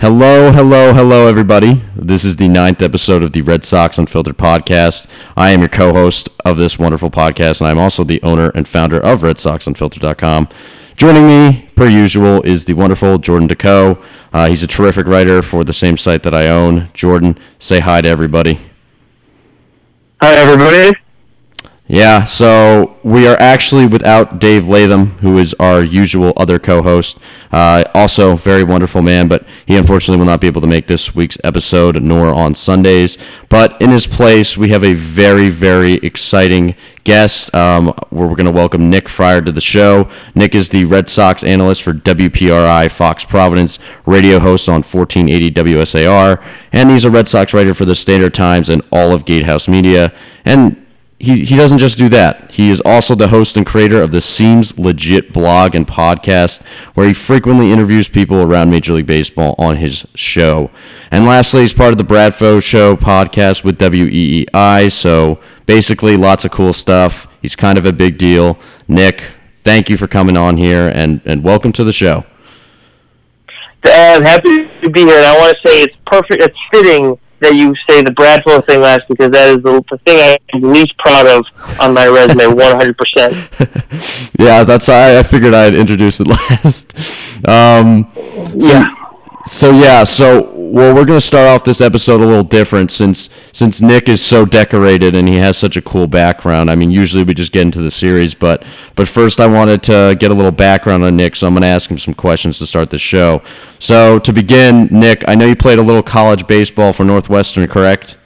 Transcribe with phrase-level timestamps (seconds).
[0.00, 1.80] Hello, hello, hello, everybody.
[1.94, 5.06] This is the ninth episode of the Red Sox Unfiltered podcast.
[5.36, 8.66] I am your co host of this wonderful podcast, and I'm also the owner and
[8.66, 10.48] founder of RedSoxUnfiltered.com.
[10.96, 14.02] Joining me, per usual, is the wonderful Jordan Deco.
[14.32, 16.90] Uh, he's a terrific writer for the same site that I own.
[16.92, 18.58] Jordan, say hi to everybody.
[20.20, 20.98] Hi, everybody.
[21.86, 27.18] Yeah, so we are actually without Dave Latham, who is our usual other co host.
[27.52, 31.14] Uh, also, very wonderful man, but he unfortunately will not be able to make this
[31.14, 33.18] week's episode nor on Sundays.
[33.50, 38.50] But in his place, we have a very, very exciting guest um, we're going to
[38.50, 40.08] welcome Nick Friar to the show.
[40.34, 46.42] Nick is the Red Sox analyst for WPRI Fox Providence, radio host on 1480 WSAR,
[46.72, 50.14] and he's a Red Sox writer for the Standard Times and all of Gatehouse Media.
[50.46, 50.83] And
[51.18, 52.50] he, he doesn't just do that.
[52.50, 56.62] He is also the host and creator of the Seems Legit blog and podcast,
[56.94, 60.70] where he frequently interviews people around Major League Baseball on his show.
[61.10, 64.90] And lastly, he's part of the Bradfo Show podcast with WEEI.
[64.90, 67.28] So basically, lots of cool stuff.
[67.40, 68.58] He's kind of a big deal.
[68.88, 69.22] Nick,
[69.56, 72.24] thank you for coming on here and, and welcome to the show.
[73.84, 76.42] I'm happy to be here, and I want to say it's perfect.
[76.42, 80.38] It's fitting that you say the Bradford thing last because that is the, the thing
[80.54, 81.44] I'm least proud of
[81.80, 84.30] on my resume, 100%.
[84.38, 86.96] yeah, that's why I figured I'd introduce it last.
[87.46, 88.10] Um,
[88.58, 89.03] so, yeah.
[89.46, 93.82] So yeah, so well, we're to start off this episode a little different since since
[93.82, 96.70] Nick is so decorated and he has such a cool background.
[96.70, 98.64] I mean, usually we just get into the series, but
[98.96, 101.90] but first I wanted to get a little background on Nick, so I'm to ask
[101.90, 103.42] him some questions to start the show.
[103.80, 108.16] So to begin, Nick, I know you played a little college baseball for Northwestern, correct?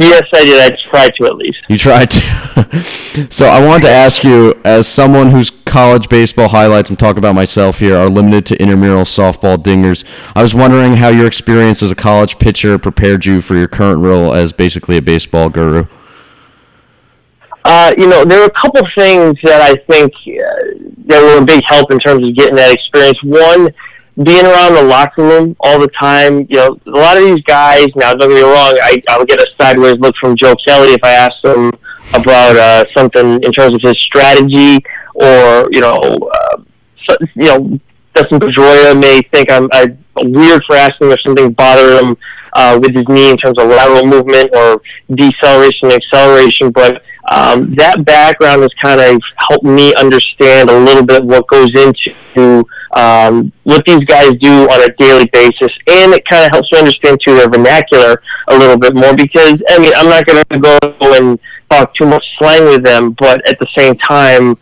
[0.00, 0.72] Yes, I did.
[0.72, 1.58] I tried to at least.
[1.68, 3.26] You tried to.
[3.30, 7.34] so I wanted to ask you, as someone whose college baseball highlights, I'm talking about
[7.34, 10.04] myself here, are limited to intramural softball dingers.
[10.34, 14.00] I was wondering how your experience as a college pitcher prepared you for your current
[14.00, 15.84] role as basically a baseball guru.
[17.66, 21.44] Uh, you know, there were a couple things that I think uh, that were a
[21.44, 23.22] big help in terms of getting that experience.
[23.22, 23.68] One
[24.24, 27.88] being around the locker room all the time, you know, a lot of these guys,
[27.96, 30.88] now don't get me wrong, I, I would get a sideways look from Joe Kelly
[30.88, 31.72] if I asked him
[32.12, 34.78] about uh, something in terms of his strategy
[35.14, 36.56] or, you know, uh,
[37.08, 37.80] so, you know,
[38.14, 42.16] Dustin Pedroia may think I'm, I'm weird for asking if something bothered him
[42.52, 44.82] uh, with his knee in terms of lateral movement or
[45.14, 51.04] deceleration and acceleration, but um, that background has kind of helped me understand a little
[51.06, 56.26] bit what goes into um, what these guys do on a daily basis, and it
[56.28, 59.14] kind of helps me understand too their vernacular a little bit more.
[59.14, 60.78] Because I mean, I'm not going to go
[61.14, 61.38] and
[61.70, 64.58] talk too much slang with them, but at the same time,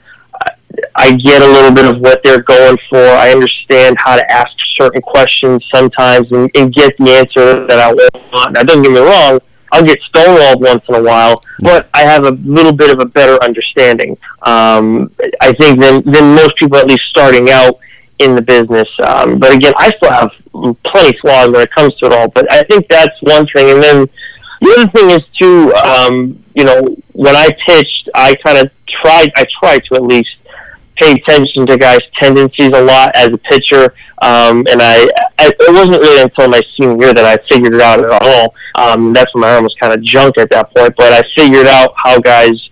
[0.95, 2.99] I get a little bit of what they're going for.
[2.99, 7.93] I understand how to ask certain questions sometimes and, and get the answer that I
[8.33, 8.55] want.
[8.55, 9.41] Now, don't get me wrong.
[9.73, 13.07] I'll get stonewalled once in a while, but I have a little bit of a
[13.07, 14.17] better understanding.
[14.43, 15.11] Um,
[15.43, 17.79] I think than than most people, at least starting out
[18.19, 18.89] in the business.
[19.07, 20.31] Um, but again, I still have
[20.85, 22.29] plenty flaws when it comes to it all.
[22.29, 23.71] But I think that's one thing.
[23.71, 24.07] And then
[24.61, 28.71] the other thing is too, um, you know, when I pitched, I kind of
[29.03, 29.31] tried.
[29.37, 30.31] I tried to at least
[30.97, 33.95] pay attention to guys' tendencies a lot as a pitcher.
[34.21, 35.09] Um, and I,
[35.39, 38.55] I, it wasn't really until my senior year that I figured it out at all.
[38.75, 40.95] Um, that's when my arm was kind of junk at that point.
[40.97, 42.69] But I figured out how guys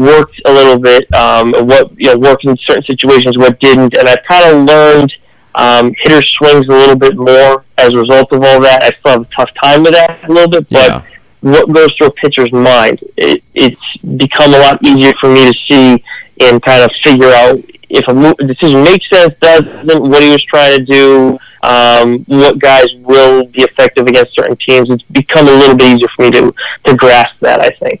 [0.00, 4.08] worked a little bit, um, what you know worked in certain situations, what didn't, and
[4.08, 5.12] I've kind of learned
[5.54, 8.82] um, hitter swings a little bit more as a result of all that.
[8.82, 11.04] I still have a tough time with that a little bit, but yeah.
[11.40, 15.58] what goes through a pitcher's mind, it, it's become a lot easier for me to
[15.68, 16.04] see
[16.40, 17.58] and kind of figure out
[17.90, 21.38] if a decision makes sense, doesn't, what he was trying to do.
[21.62, 24.88] Um, what guys will be effective against certain teams.
[24.88, 26.54] It's become a little bit easier for me to
[26.86, 27.60] to grasp that.
[27.60, 28.00] I think.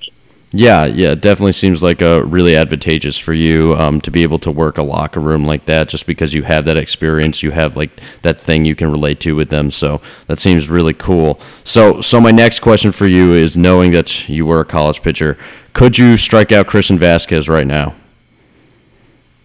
[0.52, 4.40] Yeah, yeah, it definitely seems like a really advantageous for you um, to be able
[4.40, 7.76] to work a locker room like that, just because you have that experience, you have
[7.76, 9.70] like that thing you can relate to with them.
[9.70, 11.38] So that seems really cool.
[11.62, 15.38] So, so my next question for you is: knowing that you were a college pitcher,
[15.72, 17.94] could you strike out Christian Vazquez right now?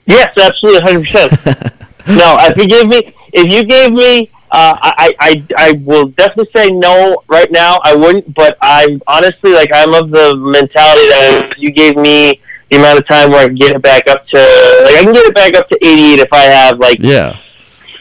[0.07, 1.73] Yes, absolutely, hundred percent.
[2.07, 6.49] No, if you gave me, if you gave me uh, I, I, I will definitely
[6.55, 7.77] say no right now.
[7.83, 12.39] I wouldn't, but I'm honestly like I'm of the mentality that you gave me
[12.71, 14.37] the amount of time where I can get it back up to
[14.85, 17.37] like I can get it back up to 88 if I have like yeah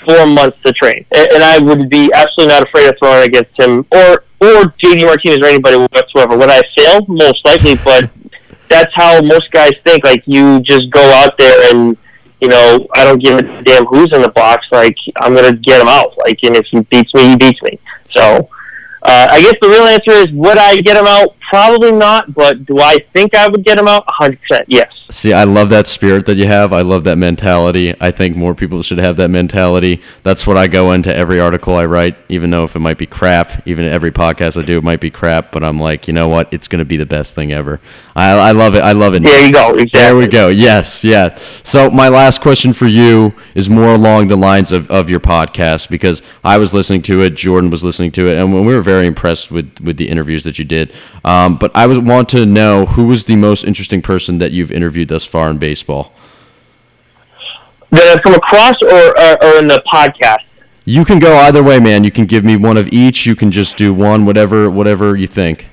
[0.07, 3.59] four months to train, and, and I would be absolutely not afraid of throwing against
[3.59, 6.37] him or or JD Martinez or anybody whatsoever.
[6.39, 7.05] Would I fail?
[7.09, 8.11] Most likely, but
[8.71, 10.05] that's how most guys think.
[10.05, 11.97] Like you just go out there and
[12.41, 14.67] you know, I don't give a damn who's in the box.
[14.73, 16.17] Like, I'm gonna get him out.
[16.19, 17.79] Like, and if he beats me, he beats me.
[18.15, 18.49] So,
[19.03, 21.37] uh, I guess the real answer is, would I get him out?
[21.55, 22.35] Probably not.
[22.35, 24.05] But do I think I would get him out?
[24.21, 24.65] 100%.
[24.67, 24.93] Yes.
[25.09, 26.73] See, I love that spirit that you have.
[26.73, 27.95] I love that mentality.
[28.01, 30.01] I think more people should have that mentality.
[30.25, 33.07] That's what I go into every article I write, even though if it might be
[33.07, 35.53] crap, even every podcast I do, it might be crap.
[35.53, 36.53] But I'm like, you know what?
[36.53, 37.81] It's going to be the best thing ever.
[38.17, 38.81] I, I love it.
[38.81, 39.23] I love it.
[39.23, 39.71] There you go.
[39.75, 39.91] Exactly.
[39.93, 40.49] There we go.
[40.49, 41.39] Yes, yeah.
[41.63, 45.91] So my last question for you is more along the lines of, of your podcast
[45.91, 49.07] because I was listening to it, Jordan was listening to it, and we were very
[49.07, 50.93] impressed with, with the interviews that you did.
[51.25, 54.73] Um, but I was want to know who was the most interesting person that you've
[54.73, 56.13] interviewed thus far in baseball?
[57.91, 60.39] That come across or, or, or in the podcast?
[60.85, 62.05] You can go either way, man.
[62.05, 63.25] You can give me one of each.
[63.25, 65.69] You can just do one, whatever, whatever you think.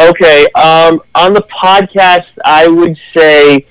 [0.00, 0.46] Okay.
[0.54, 3.66] Um, on the podcast, I would say,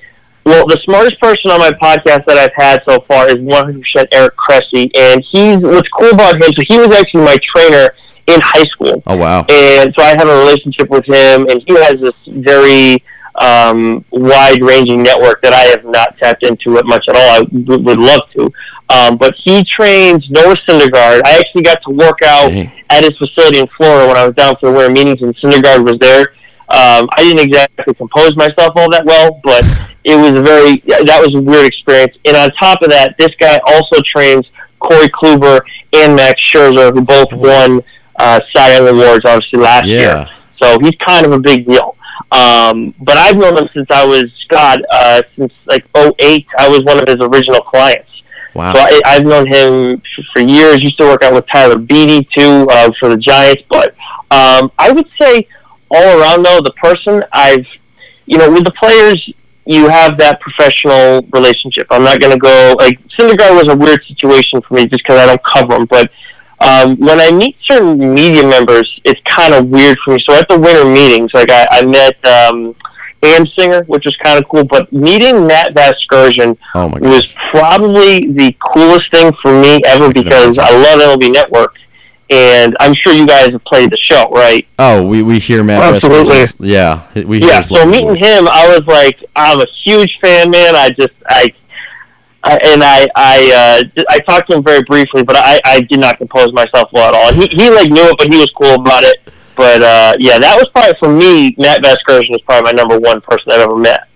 [0.45, 4.35] well, the smartest person on my podcast that I've had so far is 100% Eric
[4.35, 6.51] Cressey, and he's what's cool about him.
[6.55, 7.89] So he was actually my trainer
[8.27, 9.01] in high school.
[9.07, 9.45] Oh wow!
[9.49, 13.03] And so I have a relationship with him, and he has this very
[13.39, 17.29] um, wide-ranging network that I have not tapped into it much at all.
[17.29, 18.51] I w- would love to.
[18.89, 21.21] Um, but he trains Noah Syndergaard.
[21.25, 22.51] I actually got to work out
[22.89, 25.85] at his facility in Florida when I was down for the winter meetings, and Syndergaard
[25.85, 26.33] was there.
[26.69, 29.63] Um, I didn't exactly compose myself all that well, but
[30.03, 32.15] it was a very that was a weird experience.
[32.25, 34.45] And on top of that, this guy also trains
[34.79, 35.61] Corey Kluber
[35.93, 37.81] and Max Scherzer, who both won
[38.17, 39.99] uh, Cy Young awards obviously last yeah.
[39.99, 40.29] year.
[40.61, 41.95] So he's kind of a big deal.
[42.31, 46.45] Um, but I've known him since I was God, uh, since like 08.
[46.57, 48.09] I was one of his original clients.
[48.53, 48.73] Wow.
[48.73, 50.01] So I, I've known him
[50.33, 50.83] for years.
[50.83, 53.63] Used to work out with Tyler Beede too uh, for the Giants.
[53.69, 53.89] But
[54.31, 55.47] um, I would say
[55.91, 57.65] all around though, the person I've,
[58.25, 59.23] you know, with the players,
[59.65, 61.87] you have that professional relationship.
[61.91, 65.19] I'm not going to go like Syndergaard was a weird situation for me just because
[65.19, 66.09] I don't cover him, but
[66.59, 70.19] um, when I meet certain media members, it's kind of weird for me.
[70.27, 72.75] So at the winter meetings, like I, I met um,
[73.57, 74.63] Singer, which was kind of cool.
[74.63, 80.71] But meeting Matt Vasgersian oh was probably the coolest thing for me ever because I
[80.71, 81.75] love MLB Network.
[82.29, 84.67] And I'm sure you guys have played the show, right?
[84.79, 85.95] Oh, we, we hear Matt.
[85.95, 86.45] Absolutely.
[86.59, 87.61] Yeah, we yeah.
[87.61, 88.19] So meeting voice.
[88.19, 90.75] him, I was like, I'm a huge fan, man.
[90.75, 91.53] I just I
[92.51, 96.17] and I I uh, I talked to him very briefly, but I, I did not
[96.17, 97.33] compose myself well at all.
[97.33, 99.17] He he like knew it, but he was cool about it.
[99.55, 101.55] But uh, yeah, that was probably for me.
[101.57, 104.06] Matt Vasgersian was probably my number one person I've ever met.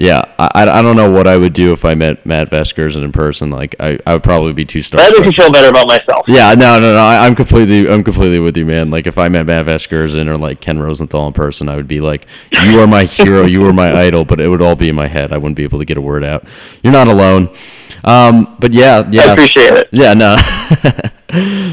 [0.00, 3.12] Yeah, I, I don't know what I would do if I met Matt Vasgersian in
[3.12, 3.50] person.
[3.50, 4.96] Like I, I would probably be too starstruck.
[4.96, 6.24] That makes me feel better about myself.
[6.26, 6.98] Yeah, no, no, no.
[6.98, 8.88] I, am completely, I'm completely with you, man.
[8.88, 12.00] Like if I met Matt Vasgersian or like Ken Rosenthal in person, I would be
[12.00, 12.26] like,
[12.64, 15.06] "You are my hero, you are my idol." But it would all be in my
[15.06, 15.34] head.
[15.34, 16.44] I wouldn't be able to get a word out.
[16.82, 17.54] You're not alone.
[18.02, 19.88] Um, but yeah, yeah, I appreciate it.
[19.92, 20.38] Yeah, no.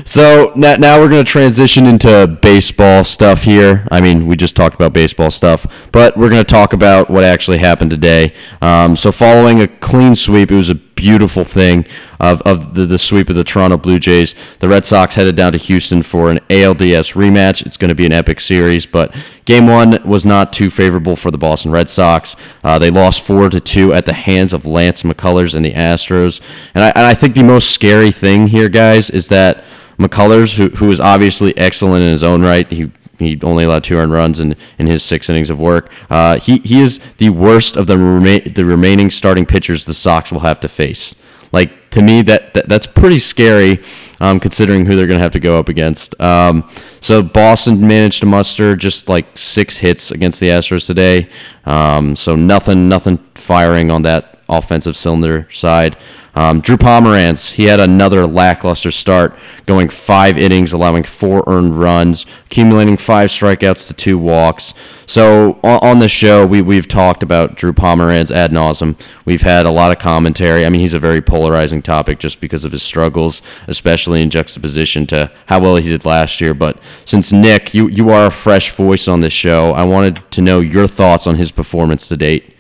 [0.06, 3.88] so now, now we're going to transition into baseball stuff here.
[3.92, 7.24] I mean, we just talked about baseball stuff, but we're going to talk about what
[7.24, 8.34] actually happened today.
[8.62, 11.86] Um, so, following a clean sweep, it was a beautiful thing
[12.20, 14.36] of, of the, the sweep of the Toronto Blue Jays.
[14.60, 17.66] The Red Sox headed down to Houston for an ALDS rematch.
[17.66, 19.16] It's going to be an epic series, but
[19.46, 22.36] game one was not too favorable for the Boston Red Sox.
[22.64, 26.42] Uh, they lost four to two at the hands of Lance McCullers and the Astros.
[26.76, 29.64] And I, and I think the most scary thing here, guys, is that
[29.98, 33.98] McCullers, who, who is obviously excellent in his own right, he he only allowed two
[33.98, 35.92] earned runs in, in his six innings of work.
[36.10, 40.32] Uh, he he is the worst of the rema- the remaining starting pitchers the Sox
[40.32, 41.16] will have to face.
[41.52, 43.84] Like to me, that, that that's pretty scary,
[44.20, 46.20] um, considering who they're going to have to go up against.
[46.20, 46.70] Um,
[47.00, 51.30] so Boston managed to muster just like six hits against the Astros today.
[51.66, 55.98] Um, so nothing nothing firing on that offensive cylinder side.
[56.38, 62.28] Um, Drew Pomeranz, he had another lackluster start, going five innings, allowing four earned runs,
[62.46, 64.76] accumulating five strikeouts to two walks.
[65.08, 69.00] So on, the show, we, we've talked about Drew Pomeranz ad nauseum.
[69.26, 70.64] We've had a lot of commentary.
[70.64, 75.08] I mean, he's a very polarizing topic just because of his struggles, especially in juxtaposition
[75.08, 76.54] to how well he did last year.
[76.54, 80.42] But since Nick, you, you are a fresh voice on this show, I wanted to
[80.42, 82.57] know your thoughts on his performance to date.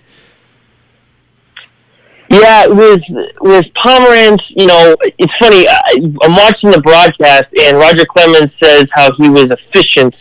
[2.29, 3.01] Yeah, with
[3.39, 5.67] with Pomeranz, you know, it's funny.
[5.67, 10.13] I, I'm watching the broadcast, and Roger Clemens says how he was efficient,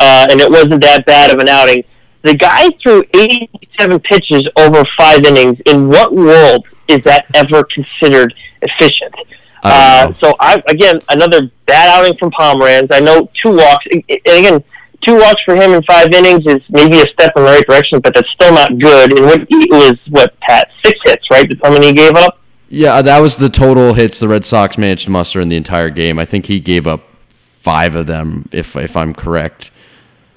[0.00, 1.84] uh, and it wasn't that bad of an outing.
[2.22, 5.58] The guy threw 87 pitches over five innings.
[5.66, 9.14] In what world is that ever considered efficient?
[9.62, 12.88] Uh, so I again another bad outing from Pomeranz.
[12.90, 14.64] I know two walks, and again
[15.04, 18.00] two walks for him in five innings is maybe a step in the right direction,
[18.00, 19.18] but that's still not good.
[19.18, 21.46] And what it was what Pat six hits, right?
[21.48, 22.40] That's how many he gave up.
[22.68, 25.90] Yeah, that was the total hits the Red Sox managed to muster in the entire
[25.90, 26.18] game.
[26.18, 29.70] I think he gave up five of them, if if I'm correct.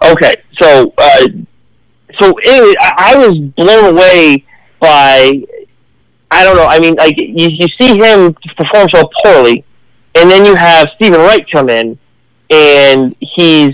[0.03, 1.27] Okay, so uh,
[2.19, 4.45] so anyway, I, I was blown away
[4.79, 5.43] by
[6.29, 6.65] I don't know.
[6.67, 9.63] I mean, like you, you see him perform so poorly,
[10.15, 11.97] and then you have Steven Wright come in,
[12.49, 13.73] and he's,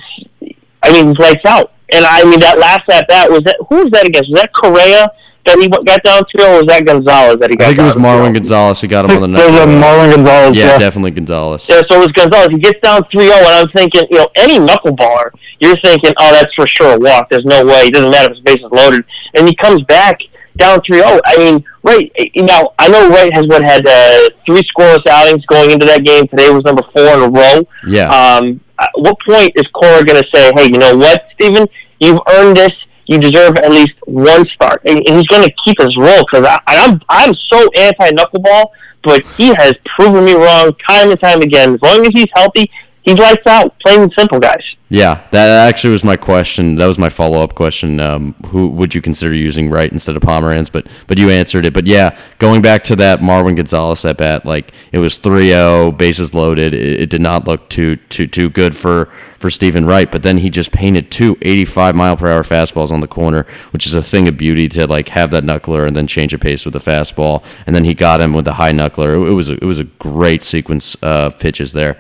[0.83, 1.71] I mean, he's lights out.
[1.93, 4.29] And I mean, that last at bat was that who was that against?
[4.31, 5.07] Was that Correa
[5.45, 7.65] that he got down to, or was that Gonzalez that he got?
[7.65, 8.39] I think it was Marwin to?
[8.39, 8.79] Gonzalez.
[8.81, 9.67] He got him on the It was night.
[9.67, 10.57] a Marwin Gonzalez.
[10.57, 11.67] Yeah, Yeah, definitely Gonzalez.
[11.67, 12.47] Yeah, so it was Gonzalez.
[12.51, 16.31] He gets down 3 0, and I'm thinking, you know, any knuckleballer, you're thinking, oh,
[16.31, 17.29] that's for sure a walk.
[17.29, 17.87] There's no way.
[17.87, 19.03] It doesn't matter if his base is loaded.
[19.35, 20.17] And he comes back
[20.55, 21.19] down 3 0.
[21.25, 25.45] I mean, Wright, you know, I know Wright has what had uh, three scoreless outings
[25.47, 26.25] going into that game.
[26.29, 27.67] Today was number four in a row.
[27.85, 28.07] Yeah.
[28.07, 31.67] Um, at what point is Cora going to say, hey, you know what, Steven?
[31.99, 32.71] You've earned this.
[33.05, 34.81] You deserve at least one start.
[34.85, 38.65] And, and he's going to keep his role because I'm, I'm so anti knuckleball,
[39.03, 41.75] but he has proven me wrong time and time again.
[41.75, 42.69] As long as he's healthy,
[43.03, 44.63] he lights out, plain and simple, guys.
[44.89, 46.75] Yeah, that actually was my question.
[46.75, 48.00] That was my follow up question.
[48.00, 50.72] Um, who would you consider using Wright instead of Pomeranz?
[50.72, 51.74] But but you answered it.
[51.74, 56.36] But yeah, going back to that Marwin Gonzalez at bat, like it was 3-0, bases
[56.36, 56.75] loaded.
[56.75, 59.12] It, it did not look too too too good for
[59.43, 60.09] for Steven Wright.
[60.09, 63.85] But then he just painted two 85 mile per hour fastballs on the corner, which
[63.85, 66.63] is a thing of beauty to like have that knuckler and then change a pace
[66.63, 67.43] with the fastball.
[67.67, 69.15] And then he got him with the high knuckler.
[69.27, 71.97] It, was a, it was a great sequence of pitches there.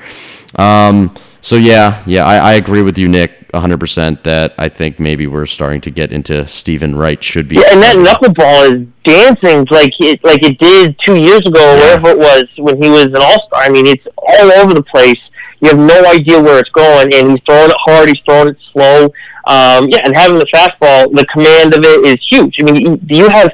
[0.55, 5.27] Um, so yeah, yeah, I, I agree with you, Nick, 100% that I think maybe
[5.27, 7.57] we're starting to get into Steven Wright should be.
[7.57, 11.75] Yeah, and that knuckleball is dancing like it like it did two years ago, or
[11.75, 11.97] Yeah.
[11.97, 13.63] whatever it was when he was an all star.
[13.63, 15.19] I mean, it's all over the place.
[15.63, 18.09] You have no idea where it's going, and he's throwing it hard.
[18.09, 19.05] He's throwing it slow.
[19.45, 22.57] Um, yeah, and having the fastball, the command of it is huge.
[22.59, 23.49] I mean, you, you have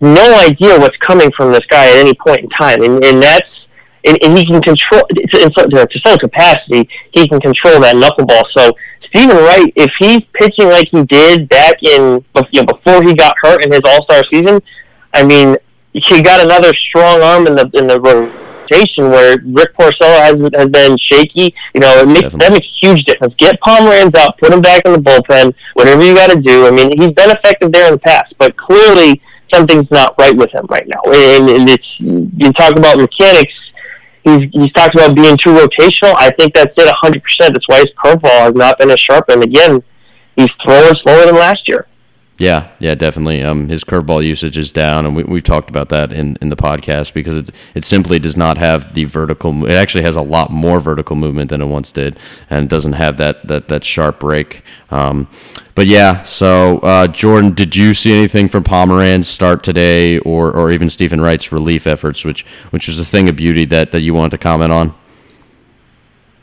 [0.00, 3.46] no idea what's coming from this guy at any point in time, and, and that's
[4.04, 6.88] and, and he can control to, to, some capacity.
[7.12, 8.42] He can control that knuckleball.
[8.56, 8.72] So
[9.06, 13.36] Steven Wright, if he's pitching like he did back in you know, before he got
[13.42, 14.60] hurt in his All Star season,
[15.14, 15.56] I mean,
[15.92, 18.00] he got another strong arm in the in the
[18.70, 21.54] rotation where Rick Porcello has has been shaky.
[21.74, 22.38] You know, it makes Definitely.
[22.38, 23.34] that makes a huge difference.
[23.34, 26.66] Get Pomeranz out, put him back in the bullpen, whatever you got to do.
[26.66, 29.20] I mean, he's been effective there in the past, but clearly
[29.52, 31.00] something's not right with him right now.
[31.10, 33.52] And, and it's you talk about mechanics.
[34.24, 36.14] He's he's talked about being too rotational.
[36.18, 37.54] I think that's it, hundred percent.
[37.54, 39.28] That's why his curveball has not been as sharp.
[39.28, 39.82] And again,
[40.36, 41.86] he's throwing slower than last year.
[42.38, 43.42] Yeah, yeah, definitely.
[43.42, 46.56] Um, his curveball usage is down, and we, we've talked about that in, in the
[46.56, 49.66] podcast because it it simply does not have the vertical.
[49.66, 52.16] It actually has a lot more vertical movement than it once did,
[52.48, 54.62] and doesn't have that that, that sharp break.
[54.92, 55.28] Um,
[55.74, 60.70] but yeah, so uh, Jordan, did you see anything from Pomeranz start today, or or
[60.70, 64.14] even Steven Wright's relief efforts, which which was a thing of beauty that, that you
[64.14, 64.94] wanted to comment on?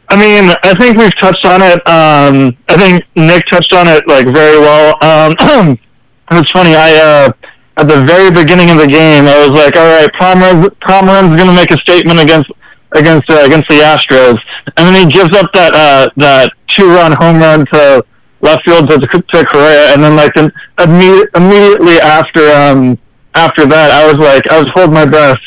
[0.09, 1.79] I mean, I think we've touched on it.
[1.87, 4.97] Um, I think Nick touched on it like very well.
[5.01, 5.77] Um,
[6.31, 6.75] it's funny.
[6.75, 7.31] I uh,
[7.77, 11.49] at the very beginning of the game, I was like, "All right, Pomeranz, Pomeranz going
[11.49, 12.49] to make a statement against
[12.95, 14.39] against uh, against the Astros,"
[14.77, 18.03] and then he gives up that uh, that two run home run to
[18.41, 22.97] left field to, to Correa, and then like the, imme- immediately after um,
[23.33, 25.39] after that, I was like, I was holding my breath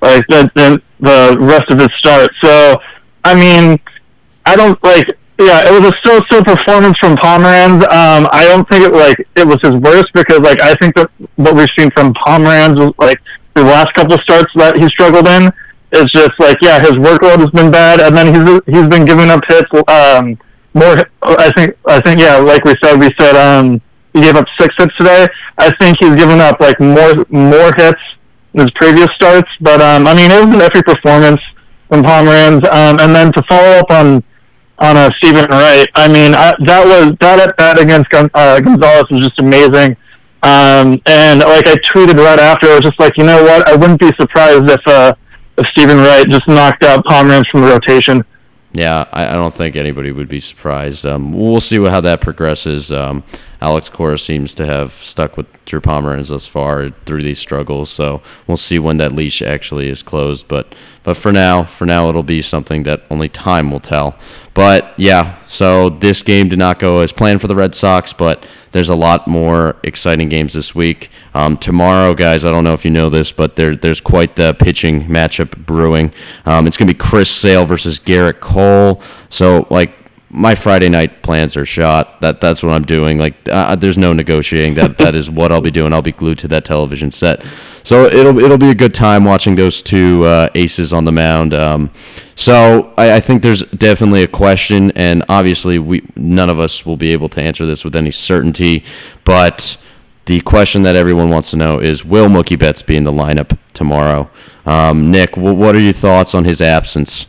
[0.00, 2.30] like the the, the rest of his start.
[2.42, 2.80] So,
[3.24, 3.80] I mean.
[4.44, 5.16] I don't like.
[5.38, 7.82] Yeah, it was a so-so performance from Pomeranz.
[7.88, 11.10] Um, I don't think it like it was his worst because like I think that
[11.36, 13.20] what we've seen from Pomeranz was like
[13.54, 15.50] the last couple starts that he struggled in
[15.92, 19.30] is just like yeah, his workload has been bad, and then he's he's been giving
[19.30, 19.68] up hits.
[19.88, 20.38] Um,
[20.74, 21.76] more, I think.
[21.86, 23.80] I think yeah, like we said, we said um,
[24.12, 25.26] he gave up six hits today.
[25.58, 28.00] I think he's given up like more more hits
[28.54, 29.48] than his previous starts.
[29.60, 31.40] But um, I mean, it was an iffy performance
[31.88, 32.64] from Pomeranz.
[32.72, 34.22] Um, and then to follow up on
[34.82, 39.04] on a Steven Wright, I mean, I, that was that at bat against uh, Gonzalez
[39.10, 39.96] was just amazing.
[40.42, 43.68] Um, and like I tweeted right after, I was just like, you know what?
[43.68, 45.14] I wouldn't be surprised if uh,
[45.56, 48.24] if Steven Wright just knocked out Pomeranz from the rotation.
[48.72, 51.06] Yeah, I, I don't think anybody would be surprised.
[51.06, 52.90] Um, we'll see how that progresses.
[52.90, 53.22] Um,
[53.60, 58.22] Alex Cora seems to have stuck with Drew Pomeranz thus far through these struggles, so
[58.48, 60.48] we'll see when that leash actually is closed.
[60.48, 64.16] But but for now, for now, it'll be something that only time will tell.
[64.54, 68.46] But yeah, so this game did not go as planned for the Red Sox, but
[68.72, 71.10] there's a lot more exciting games this week.
[71.34, 74.54] Um, tomorrow, guys, I don't know if you know this, but there, there's quite the
[74.54, 76.12] pitching matchup brewing.
[76.46, 79.02] Um, it's going to be Chris Sale versus Gerrit Cole.
[79.28, 79.94] So, like,
[80.32, 82.20] my Friday night plans are shot.
[82.22, 83.18] That that's what I'm doing.
[83.18, 84.74] Like uh, there's no negotiating.
[84.74, 85.92] That that is what I'll be doing.
[85.92, 87.44] I'll be glued to that television set.
[87.84, 91.52] So it'll it'll be a good time watching those two uh, aces on the mound.
[91.54, 91.90] Um,
[92.34, 96.96] so I, I, think there's definitely a question, and obviously we none of us will
[96.96, 98.84] be able to answer this with any certainty.
[99.24, 99.76] But
[100.26, 103.58] the question that everyone wants to know is: Will Mookie Betts be in the lineup
[103.74, 104.30] tomorrow?
[104.64, 107.26] Um, Nick, what are your thoughts on his absence?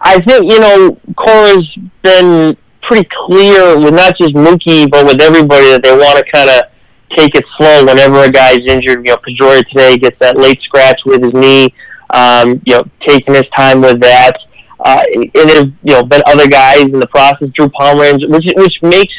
[0.00, 5.66] I think you know Cora's been pretty clear with not just Mookie but with everybody
[5.70, 6.71] that they want to kind of
[7.16, 9.06] take it slow whenever a guy's injured.
[9.06, 11.74] You know, Pedroia today gets that late scratch with his knee.
[12.10, 14.36] Um, you know, taking his time with that.
[14.84, 17.48] Uh, and there's you know been other guys in the process.
[17.54, 19.14] Drew Pomeranz, which which makes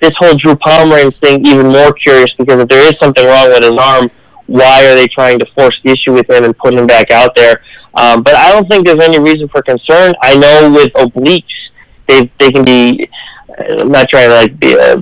[0.00, 3.62] this whole Drew Pomeranz thing even more curious because if there is something wrong with
[3.62, 4.10] his arm,
[4.46, 7.34] why are they trying to force the issue with him and put him back out
[7.34, 7.62] there?
[7.94, 10.14] Um, but I don't think there's any reason for concern.
[10.22, 11.44] I know with obliques,
[12.08, 13.08] they they can be.
[13.58, 14.96] I'm not trying to like be a,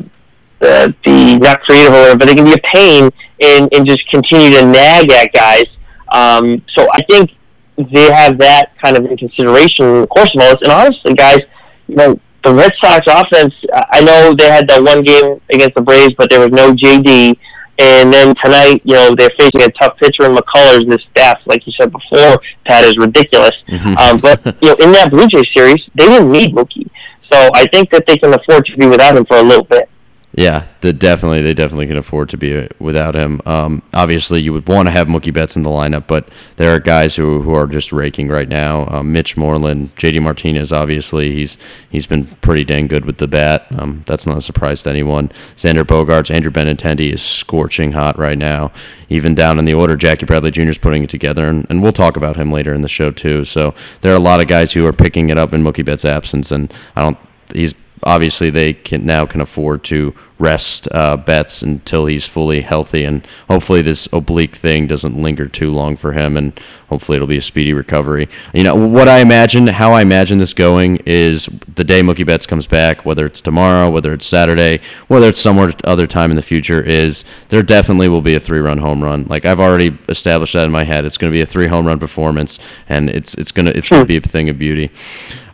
[0.61, 3.11] uh, be not creative or whatever, but they can be a pain
[3.41, 5.67] and and just continue to nag at guys.
[6.13, 7.31] Um, so I think
[7.77, 10.63] they have that kind of in consideration in the course of all this.
[10.63, 11.41] And honestly, guys,
[11.87, 13.55] you know, the Red Sox offense.
[13.73, 17.37] I know they had that one game against the Braves, but there was no JD.
[17.81, 20.89] And then tonight, you know, they're facing a tough pitcher in McCullers.
[20.89, 23.53] This staff, like you said before, Pat, is ridiculous.
[23.69, 23.97] Mm-hmm.
[23.97, 26.91] Um, but, you know, in that Blue Jays series, they didn't need Mookie.
[27.31, 29.89] So I think that they can afford to be without him for a little bit.
[30.39, 33.43] Yeah, the, definitely, they definitely can afford to be without him.
[33.45, 36.79] Um, obviously, you would want to have Mookie Betts in the lineup, but there are
[36.79, 38.87] guys who, who are just raking right now.
[38.87, 41.59] Um, Mitch Moreland, JD Martinez, obviously, he's
[41.91, 43.67] he's been pretty dang good with the bat.
[43.77, 45.33] Um, that's not a surprise to anyone.
[45.57, 48.71] Xander Bogaerts, Andrew Benintendi is scorching hot right now.
[49.09, 50.63] Even down in the order, Jackie Bradley Jr.
[50.63, 53.45] is putting it together, and, and we'll talk about him later in the show too.
[53.45, 56.05] So there are a lot of guys who are picking it up in Mookie Betts'
[56.05, 57.19] absence, and I don't.
[57.53, 63.05] He's obviously they can now can afford to rest uh, Betts until he's fully healthy,
[63.05, 67.37] and hopefully this oblique thing doesn't linger too long for him, and hopefully it'll be
[67.37, 68.29] a speedy recovery.
[68.55, 72.47] You know what I imagine, how I imagine this going is the day Mookie Betts
[72.47, 76.43] comes back, whether it's tomorrow, whether it's Saturday, whether it's somewhere other time in the
[76.43, 79.25] future, is there definitely will be a three-run home run.
[79.25, 81.87] Like I've already established that in my head, it's going to be a three home
[81.87, 82.59] run performance,
[82.89, 84.91] and it's it's gonna it's gonna be a thing of beauty.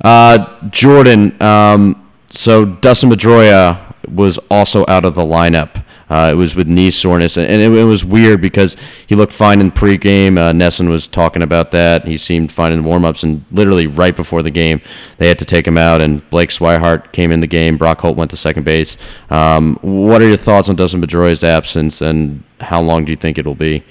[0.02, 1.40] Uh, Jordan.
[1.42, 2.04] Um,
[2.35, 5.85] so Dustin Pedroia was also out of the lineup.
[6.11, 9.61] Uh, it was with knee soreness, and it, it, was weird because he looked fine
[9.61, 10.38] in pregame.
[10.38, 12.07] Uh, NESN was talking about that.
[12.07, 14.83] He seemed fine in warmups, and literally right before the game,
[15.16, 16.03] they had to take him out.
[16.03, 17.79] And Blake Swihart came in the game.
[17.79, 18.99] Brock Holt went to second base.
[19.31, 23.38] Um, what are your thoughts on Dustin Pedroia's absence, and how long do you think
[23.38, 23.83] it'll be?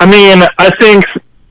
[0.00, 1.04] I mean, I think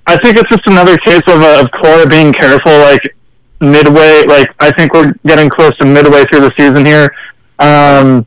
[0.06, 2.72] I think it's just another case of, uh, of Cora being careful.
[2.72, 3.17] Like
[3.60, 4.24] midway.
[4.26, 7.14] Like I think we're getting close to midway through the season here.
[7.60, 8.26] Um,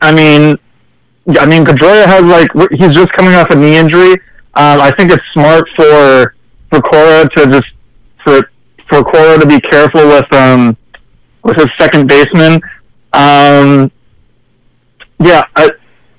[0.00, 0.56] I mean,
[1.38, 4.12] I mean, Pedroia has like he's just coming off a knee injury.
[4.56, 6.34] Um, I think it's smart for
[6.70, 7.66] for Cora to just
[8.24, 8.50] for
[8.88, 10.76] for Cora to be careful with um
[11.42, 12.60] with his second baseman.
[13.12, 13.90] Um,
[15.20, 15.70] yeah, I,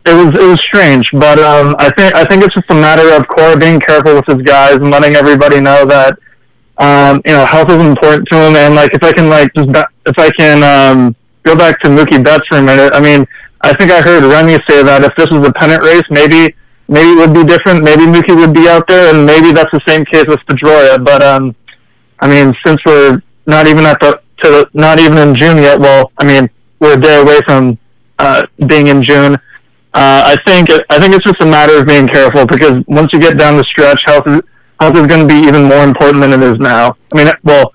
[0.06, 3.16] it was it was strange, but um, I think I think it's just a matter
[3.16, 6.18] of Cora being careful with his guys and letting everybody know that
[6.78, 8.56] um, you know, health is important to him.
[8.56, 9.70] And like, if I can like just
[10.06, 13.26] if I can um, go back to Mookie Betts for a minute, I mean,
[13.62, 16.54] I think I heard Remy say that if this was a pennant race, maybe
[16.88, 17.84] maybe it would be different.
[17.84, 21.04] Maybe Mookie would be out there, and maybe that's the same case with Pedroia.
[21.04, 21.56] But um,
[22.20, 25.80] I mean, since we're not even at the to the, not even in June yet,
[25.80, 27.78] well, I mean, we're a day away from
[28.20, 29.36] uh, being in June.
[29.94, 33.20] Uh, I think I think it's just a matter of being careful because once you
[33.20, 34.42] get down the stretch, health is
[34.80, 36.98] health is going to be even more important than it is now.
[37.14, 37.74] I mean, well,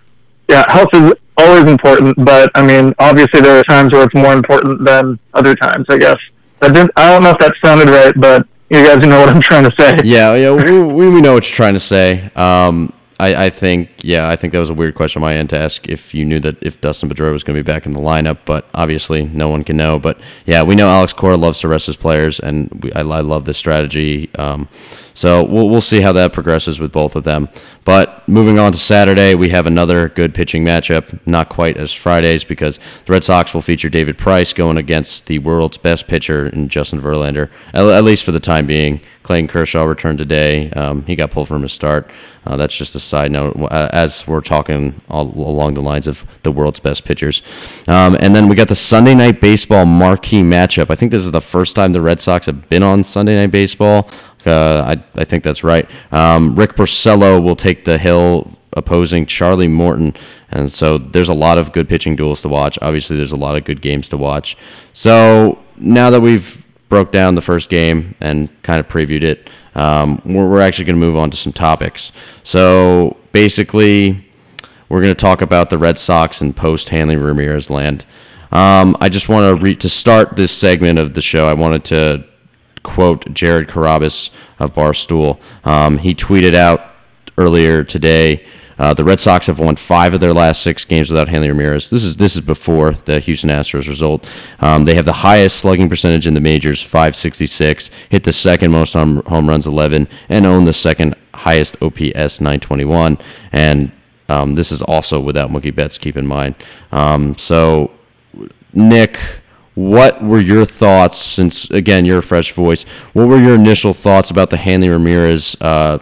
[0.49, 4.33] yeah, health is always important, but I mean, obviously there are times where it's more
[4.33, 5.87] important than other times.
[5.89, 6.19] I guess.
[6.63, 6.91] I didn't.
[6.97, 9.73] I don't know if that sounded right, but you guys know what I'm trying to
[9.73, 9.99] say.
[10.05, 12.31] Yeah, yeah, we, we know what you're trying to say.
[12.37, 15.51] Um, I, I think, yeah, I think that was a weird question on my end
[15.51, 17.93] to ask if you knew that if Dustin Pedroia was going to be back in
[17.93, 19.99] the lineup, but obviously no one can know.
[19.99, 23.21] But yeah, we know Alex Cora loves to rest his players, and we, I, I
[23.21, 24.33] love this strategy.
[24.37, 24.69] Um,
[25.15, 27.49] so we'll, we'll see how that progresses with both of them.
[27.85, 31.19] But moving on to Saturday, we have another good pitching matchup.
[31.27, 35.39] Not quite as Fridays because the Red Sox will feature David Price going against the
[35.39, 39.01] world's best pitcher in Justin Verlander, at, at least for the time being.
[39.23, 40.71] Clayton Kershaw returned today.
[40.71, 42.11] Um, he got pulled from his start.
[42.47, 43.57] Uh, that's just a side note
[43.92, 47.42] as we're talking along the lines of the world's best pitchers.
[47.88, 50.90] Um, and then we got the Sunday Night Baseball marquee matchup.
[50.90, 53.50] I think this is the first time the Red Sox have been on Sunday Night
[53.50, 54.11] Baseball.
[54.46, 55.88] Uh, I, I think that's right.
[56.12, 60.14] Um, Rick Porcello will take the hill opposing Charlie Morton.
[60.50, 62.79] And so there's a lot of good pitching duels to watch.
[62.81, 64.57] Obviously, there's a lot of good games to watch.
[64.92, 70.20] So now that we've broke down the first game and kind of previewed it, um,
[70.26, 72.12] we're, we're actually going to move on to some topics.
[72.42, 74.26] So basically,
[74.90, 78.05] we're going to talk about the Red Sox and post Hanley Ramirez land.
[78.53, 81.46] Um, I just want to re- to start this segment of the show.
[81.46, 82.24] I wanted to
[82.83, 85.38] quote Jared Carrabis of Barstool.
[85.64, 86.90] Um, he tweeted out
[87.38, 88.44] earlier today.
[88.81, 91.90] Uh, the Red Sox have won five of their last six games without Hanley Ramirez.
[91.90, 94.27] This is this is before the Houston Astros result.
[94.61, 97.90] Um, they have the highest slugging percentage in the majors, 566.
[98.09, 103.19] Hit the second most home, home runs, 11, and own the second highest OPS, 921.
[103.53, 103.93] And
[104.31, 105.99] um, this is also without Mookie Betts.
[105.99, 106.55] Keep in mind.
[106.90, 107.90] Um, so,
[108.73, 109.21] Nick
[109.75, 114.31] what were your thoughts since again you're a fresh voice what were your initial thoughts
[114.31, 115.97] about the hanley ramirez uh,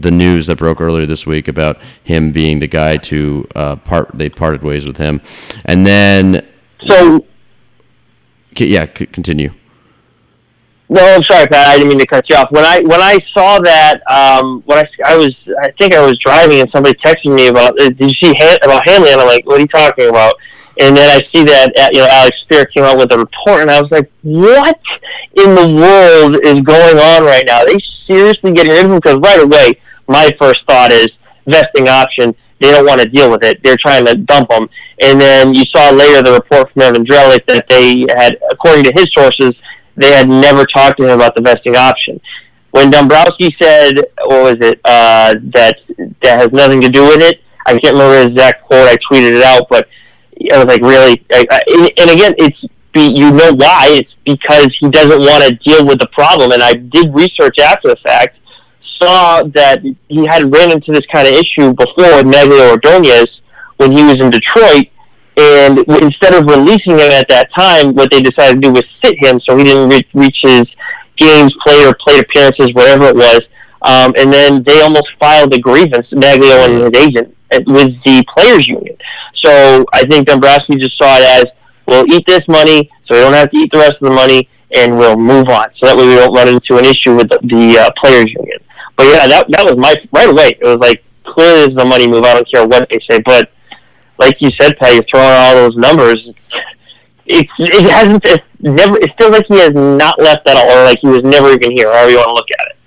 [0.00, 4.10] the news that broke earlier this week about him being the guy to uh, part
[4.14, 5.20] they parted ways with him
[5.64, 6.46] and then
[6.86, 7.24] so
[8.56, 9.52] yeah continue
[10.90, 11.68] no, I'm sorry, Pat.
[11.68, 12.50] I didn't mean to cut you off.
[12.50, 16.18] When I when I saw that, um, when I I was I think I was
[16.18, 19.12] driving and somebody texted me about uh, did you see Han- about Hanley?
[19.12, 20.34] And I'm like, what are you talking about?
[20.80, 23.60] And then I see that uh, you know Alex Speier came out with a report,
[23.60, 24.80] and I was like, "What
[25.34, 27.60] in the world is going on right now?
[27.60, 29.72] Are they seriously getting rid of him?" Because right away,
[30.08, 31.08] my first thought is
[31.46, 32.34] vesting option.
[32.60, 33.62] They don't want to deal with it.
[33.62, 34.68] They're trying to dump him.
[35.00, 38.92] And then you saw later the report from Evan Drellich that they had, according to
[38.94, 39.54] his sources,
[39.96, 42.20] they had never talked to him about the vesting option.
[42.70, 45.78] When Dombrowski said, what was it, uh, that
[46.22, 48.88] that has nothing to do with it, I can't remember the exact quote.
[48.88, 49.88] I tweeted it out, but
[50.52, 51.24] I was like, really?
[51.32, 52.58] I, I, and again, it's
[52.92, 53.86] be, you know why?
[53.90, 56.52] It's because he doesn't want to deal with the problem.
[56.52, 58.38] And I did research after the fact,
[59.00, 63.26] saw that he had ran into this kind of issue before with Magglio Ordonez
[63.76, 64.86] when he was in Detroit.
[65.36, 69.14] And instead of releasing him at that time, what they decided to do was sit
[69.22, 70.64] him so he didn't re- reach his
[71.16, 73.40] games played or plate appearances, whatever it was.
[73.82, 78.66] Um, and then they almost filed a grievance, Magglio and his agent, with the players'
[78.66, 78.96] union.
[79.36, 81.44] So I think Dombrowski just saw it as,
[81.86, 84.48] we'll eat this money, so we don't have to eat the rest of the money,
[84.74, 85.68] and we'll move on.
[85.76, 88.58] So that way we don't run into an issue with the, the uh, players' union.
[88.98, 90.58] But yeah, that that was my right away.
[90.60, 92.24] It was like clearly this is a money move.
[92.24, 93.52] I don't care what they say, but
[94.18, 96.28] like you said, Pat, you're throwing all those numbers.
[97.26, 98.96] It's it hasn't it's never.
[98.96, 101.70] It feels like he has not left at all, or like he was never even
[101.70, 101.92] here.
[101.92, 102.78] However you want to look at it.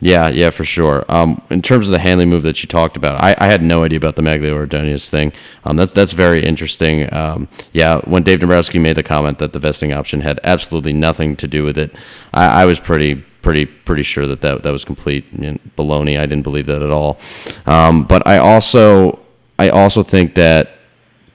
[0.00, 1.04] Yeah, yeah, for sure.
[1.08, 3.82] Um, in terms of the Hanley move that you talked about, I, I had no
[3.82, 5.32] idea about the Magglio Ordonez thing.
[5.64, 7.12] Um, that's that's very interesting.
[7.12, 11.36] Um, yeah, when Dave Dombrowski made the comment that the vesting option had absolutely nothing
[11.36, 11.94] to do with it,
[12.32, 15.24] I, I was pretty pretty pretty sure that that, that was complete
[15.74, 16.20] baloney.
[16.20, 17.18] I didn't believe that at all.
[17.64, 19.20] Um, but I also
[19.58, 20.72] I also think that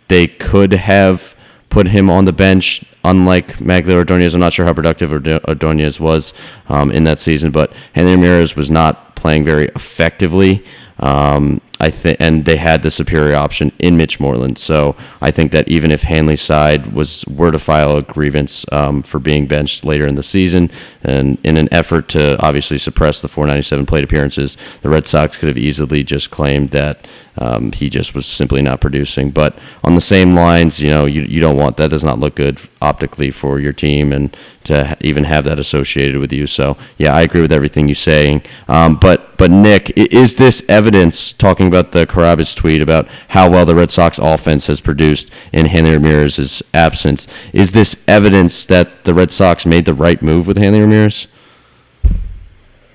[0.09, 1.35] they could have
[1.71, 6.35] put him on the bench unlike Magglio Ordonez, I'm not sure how productive Ordonez was
[6.69, 10.63] um, in that season, but Henry Ramirez was not playing very effectively.
[10.99, 14.57] Um, I think, and they had the superior option in Mitch Moreland.
[14.57, 19.03] So I think that even if Hanley's side was were to file a grievance um,
[19.03, 20.71] for being benched later in the season,
[21.03, 25.49] and in an effort to obviously suppress the 497 plate appearances, the Red Sox could
[25.49, 27.05] have easily just claimed that
[27.37, 29.31] um, he just was simply not producing.
[29.31, 31.89] But on the same lines, you know, you, you don't want that.
[31.89, 36.31] Does not look good optically for your team, and to even have that associated with
[36.31, 36.47] you.
[36.47, 38.43] So yeah, I agree with everything you're saying.
[38.69, 43.65] Um, but but Nick, is this evidence talking about the Carrabis tweet about how well
[43.65, 47.27] the Red Sox offense has produced in Hanley Ramirez's absence?
[47.51, 51.27] Is this evidence that the Red Sox made the right move with Hanley Ramirez?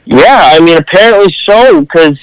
[0.06, 2.18] Yeah, I mean, apparently so, because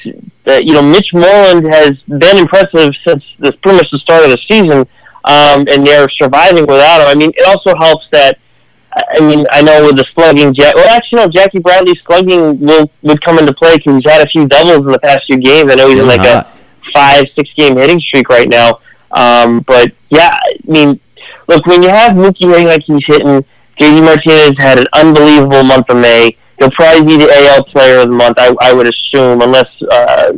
[0.48, 4.40] uh, you know Mitch Moreland has been impressive since pretty much the start of the
[4.50, 4.88] season,
[5.26, 7.10] um, and they're surviving without him.
[7.10, 8.40] I mean, it also helps that.
[8.96, 12.90] I mean, I know with the slugging, Jack, well, actually, no, Jackie Bradley's slugging will
[13.02, 15.72] would come into play because he's had a few doubles in the past few games.
[15.72, 16.52] I know he's in like a
[16.94, 18.80] five, six game hitting streak right now.
[19.12, 21.00] Um, but yeah, I mean,
[21.48, 23.44] look, when you have Mookie hitting like he's hitting,
[23.80, 26.38] JD Martinez had an unbelievable month of May.
[26.60, 30.32] He'll probably be the AL Player of the Month, I, I would assume, unless uh,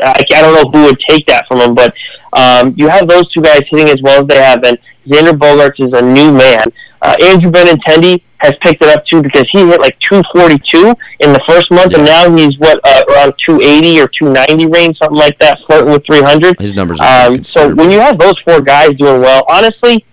[0.00, 1.74] I, I don't know who would take that from him.
[1.74, 1.94] But
[2.34, 4.76] um, you have those two guys hitting as well as they have been.
[5.06, 6.70] Xander Bogaerts is a new man.
[7.02, 11.40] Uh, Andrew Benintendi has picked it up too because he hit like 242 in the
[11.48, 11.98] first month, yeah.
[11.98, 16.04] and now he's what uh, around 280 or 290 range, something like that, flirting with
[16.06, 16.60] 300.
[16.60, 17.00] His numbers.
[17.00, 20.04] Are um, so when you have those four guys doing well, honestly,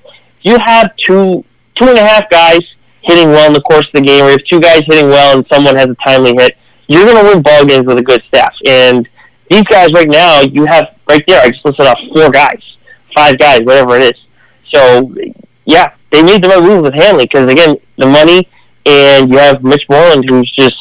[0.41, 1.43] you have two
[1.75, 2.61] two and a half guys
[3.01, 5.45] hitting well in the course of the game, or if two guys hitting well and
[5.51, 8.53] someone has a timely hit, you're going to win ball games with a good staff.
[8.65, 9.07] And
[9.49, 11.41] these guys right now, you have right there.
[11.41, 12.61] I just listed off four guys,
[13.15, 14.19] five guys, whatever it is.
[14.73, 15.13] So,
[15.65, 18.49] yeah, they made the right move with Hanley because, again, the money,
[18.85, 20.75] and you have Mitch Moreland who's just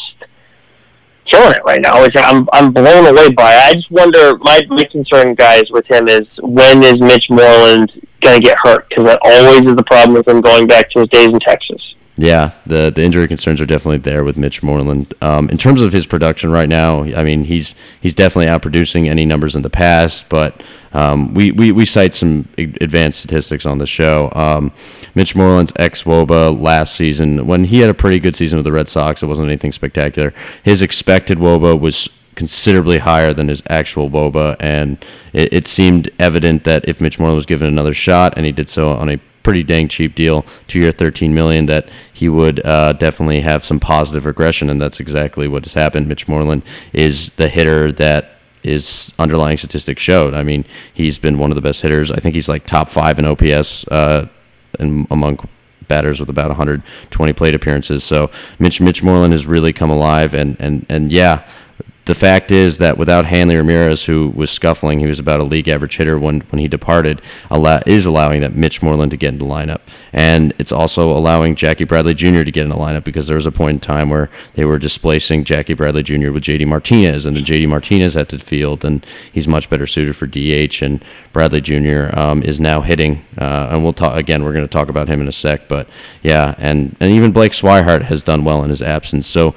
[1.27, 2.03] killing it right now.
[2.03, 3.55] Which I'm I'm blown away by.
[3.57, 4.37] I just wonder.
[4.39, 8.89] My my concern, guys, with him is when is Mitch Moreland going to get hurt?
[8.89, 11.94] Because that always is the problem with him going back to his days in Texas.
[12.17, 15.15] Yeah, the the injury concerns are definitely there with Mitch Moreland.
[15.21, 19.27] Um, in terms of his production right now, I mean he's he's definitely outproducing any
[19.27, 20.29] numbers in the past.
[20.29, 24.31] But um, we, we we cite some advanced statistics on the show.
[24.33, 24.73] Um,
[25.17, 28.73] Mitch Moreland's ex WOBA last season, when he had a pretty good season with the
[28.73, 30.33] Red Sox, it wasn't anything spectacular.
[30.63, 36.63] His expected WOBA was considerably higher than his actual WOBA, and it, it seemed evident
[36.63, 39.63] that if Mitch Moreland was given another shot, and he did so on a pretty
[39.63, 41.67] dang cheap deal, two year, thirteen million.
[41.67, 46.09] That he would uh, definitely have some positive regression, and that's exactly what has happened.
[46.09, 48.33] Mitch Moreland is the hitter that
[48.65, 50.35] his underlying statistics showed.
[50.35, 52.11] I mean, he's been one of the best hitters.
[52.11, 54.27] I think he's like top five in OPS uh,
[54.81, 55.39] and among
[55.87, 58.03] batters with about 120 plate appearances.
[58.05, 61.47] So Mitch Mitch Moreland has really come alive, and and and yeah,
[62.07, 65.69] the fact is that without Hanley Ramirez, who was scuffling, he was about a league
[65.69, 69.39] average hitter when, when he departed, allow, is allowing that Mitch Moreland to get in
[69.39, 69.81] the lineup.
[70.13, 72.43] And it's also allowing Jackie Bradley Jr.
[72.43, 74.79] to get in the lineup because there was a point in time where they were
[74.79, 76.31] displacing Jackie Bradley Jr.
[76.31, 80.15] with JD Martinez, and then JD Martinez had to field, and he's much better suited
[80.15, 80.83] for DH.
[80.83, 82.11] And Bradley Jr.
[82.19, 84.45] Um, is now hitting, uh, and we'll talk again.
[84.45, 85.89] We're going to talk about him in a sec, but
[86.23, 89.27] yeah, and and even Blake Swihart has done well in his absence.
[89.27, 89.55] So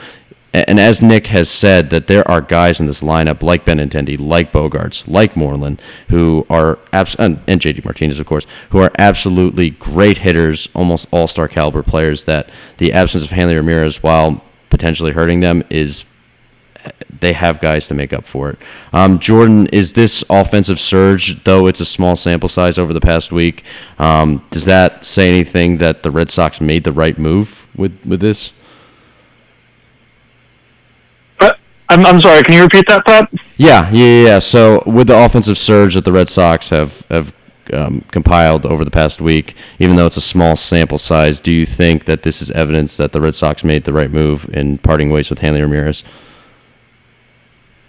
[0.53, 4.51] and as Nick has said, that there are guys in this lineup like Benintendi, like
[4.51, 9.71] Bogaerts, like Moreland, who are abs- and, and JD Martinez, of course, who are absolutely
[9.71, 12.25] great hitters, almost all-star caliber players.
[12.25, 16.05] That the absence of Hanley Ramirez, while potentially hurting them, is
[17.19, 18.59] they have guys to make up for it.
[18.93, 23.31] Um, Jordan, is this offensive surge, though it's a small sample size over the past
[23.31, 23.63] week,
[23.99, 28.19] um, does that say anything that the Red Sox made the right move with with
[28.21, 28.53] this?
[31.89, 32.43] I'm, I'm sorry.
[32.43, 33.31] Can you repeat that, Pat?
[33.55, 34.39] Yeah, yeah, yeah.
[34.39, 37.33] So with the offensive surge that the Red Sox have have
[37.73, 41.65] um, compiled over the past week, even though it's a small sample size, do you
[41.65, 45.11] think that this is evidence that the Red Sox made the right move in parting
[45.11, 46.03] ways with Hanley Ramirez?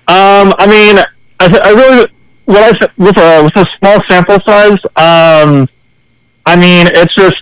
[0.07, 1.05] Um, I mean,
[1.41, 2.07] I, th- I really
[2.47, 4.79] what I th- with a with a small sample size.
[4.97, 5.69] Um,
[6.47, 7.37] I mean, it's just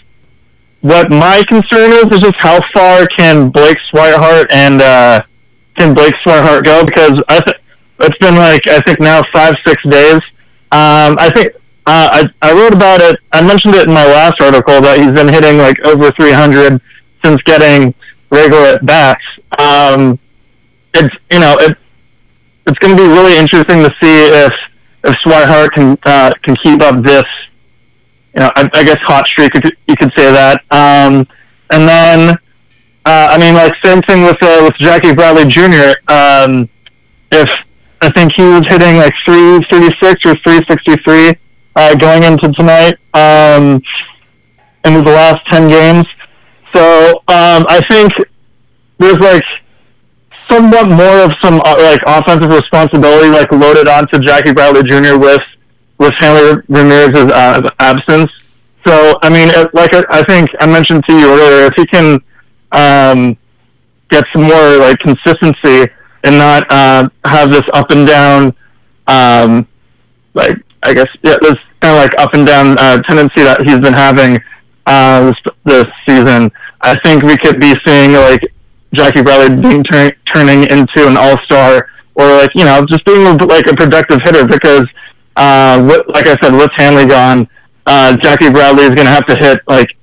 [0.80, 5.22] what my concern is is just how far can Blake Swihart and uh,
[5.76, 6.84] can Blake Swihart go?
[6.84, 7.56] Because I th-
[8.00, 10.20] it's been like I think now five six days.
[10.72, 11.52] Um, I think
[11.86, 13.18] uh, I I wrote about it.
[13.32, 16.80] I mentioned it in my last article that he's been hitting like over 300
[17.24, 17.94] since getting
[18.30, 19.24] regular at bats.
[19.58, 20.18] Um,
[20.94, 21.76] it's you know it
[22.66, 24.52] it's going to be really interesting to see if
[25.04, 27.24] if Swihart can uh, can keep up this
[28.34, 30.62] you know I, I guess hot streak you could say that.
[30.70, 31.26] Um,
[31.70, 32.36] and then
[33.06, 35.94] uh, I mean, like same thing with uh, with Jackie Bradley Jr.
[36.12, 36.68] Um,
[37.30, 37.48] if
[38.00, 41.38] I think he was hitting like 336 or 363
[41.76, 43.80] uh, going into tonight um,
[44.84, 46.04] into the last 10 games.
[46.74, 48.12] So um, I think
[48.98, 49.42] there's like
[50.50, 55.16] somewhat more of some uh, like offensive responsibility like loaded onto Jackie Bradley Jr.
[55.16, 55.40] with
[55.98, 58.30] with Hanley Ramirez's uh, absence.
[58.84, 61.86] So I mean, it, like I, I think I mentioned to you earlier, if he
[61.86, 62.20] can
[62.76, 63.36] um,
[64.10, 65.90] get some more like consistency
[66.24, 68.54] and not uh, have this up and down,
[69.06, 69.66] um,
[70.34, 73.78] like I guess yeah, this kind of like up and down uh, tendency that he's
[73.78, 74.38] been having
[74.86, 76.50] uh, this, this season.
[76.82, 78.52] I think we could be seeing like
[78.92, 83.24] Jackie Bradley being turn, turning into an all star or like you know just being
[83.38, 84.86] like a productive hitter because
[85.36, 87.48] uh, with, like I said with Hanley gone,
[87.86, 89.95] uh, Jackie Bradley is going to have to hit like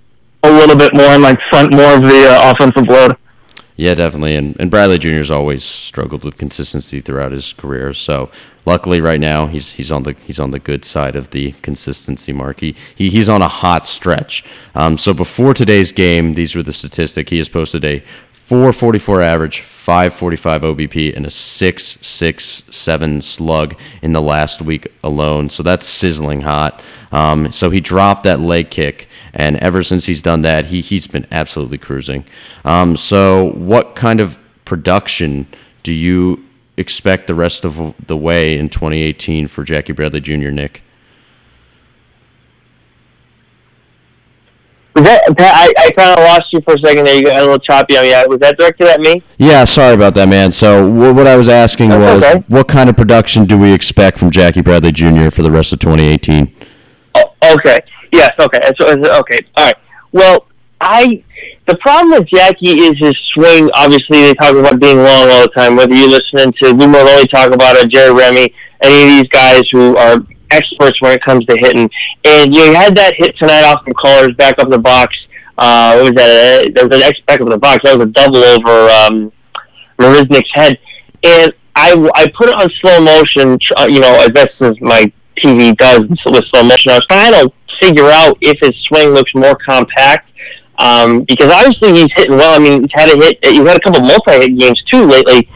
[0.44, 3.18] a little bit more and like front more of the uh, offensive load.
[3.76, 4.36] Yeah, definitely.
[4.36, 7.92] And, and Bradley has always struggled with consistency throughout his career.
[7.94, 8.30] So
[8.66, 12.32] luckily, right now he's he's on the he's on the good side of the consistency
[12.32, 12.60] mark.
[12.60, 14.46] He, he he's on a hot stretch.
[14.76, 17.30] Um, so before today's game, these were the statistic.
[17.30, 24.62] He has posted a 444 average, 545 OBP, and a 667 slug in the last
[24.62, 25.50] week alone.
[25.50, 26.82] So that's sizzling hot.
[27.12, 31.08] Um, so he dropped that leg kick, and ever since he's done that, he, he's
[31.08, 32.26] been absolutely cruising.
[32.66, 35.48] Um, so, what kind of production
[35.82, 36.46] do you
[36.78, 40.84] expect the rest of the way in 2018 for Jackie Bradley Jr., Nick?
[44.96, 47.16] Was that, I, I kind of lost you for a second there.
[47.16, 48.10] You got a little choppy on me.
[48.28, 49.24] Was that directed at me?
[49.40, 50.52] Yeah, sorry about that, man.
[50.52, 52.44] So what I was asking That's was, okay.
[52.48, 55.32] what kind of production do we expect from Jackie Bradley Jr.
[55.32, 56.56] for the rest of 2018?
[57.16, 57.80] Oh, okay.
[58.14, 58.32] Yes.
[58.40, 58.60] Okay.
[58.78, 58.88] So,
[59.20, 59.40] okay.
[59.56, 59.76] All right.
[60.12, 60.48] Well,
[60.80, 61.24] I
[61.66, 63.70] the problem with Jackie is his swing.
[63.74, 65.76] Obviously, they talk about being long all the time.
[65.76, 69.64] Whether you're listening to Lou Merloni talk about it, Jerry Remy, any of these guys
[69.72, 70.18] who are
[70.52, 71.90] experts when it comes to hitting.
[72.26, 75.16] And you had that hit tonight off from Colors back up the box.
[75.58, 76.66] Uh, what was that?
[76.68, 77.80] Uh, there was an X back up the box.
[77.84, 79.32] That was a double over um,
[79.98, 80.78] Marisnick's head.
[81.24, 85.12] And I, I put it on slow motion, uh, you know, as best as my
[85.38, 86.92] TV does with slow motion.
[86.92, 87.52] I was trying to
[87.84, 90.30] figure out if his swing looks more compact.
[90.80, 92.56] Um, because obviously he's hitting well.
[92.56, 93.38] I mean, he's had a hit.
[93.46, 95.48] He's had a couple multi-hit games too lately,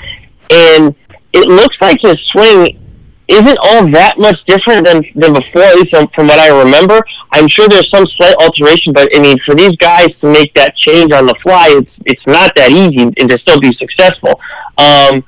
[0.51, 0.95] and
[1.33, 2.77] it looks like his swing
[3.27, 7.01] isn't all that much different than, than before, at least from, from what I remember.
[7.33, 10.75] I'm sure there's some slight alteration, but I mean, for these guys to make that
[10.77, 14.39] change on the fly, it's it's not that easy, and to still be successful.
[14.77, 15.25] Um,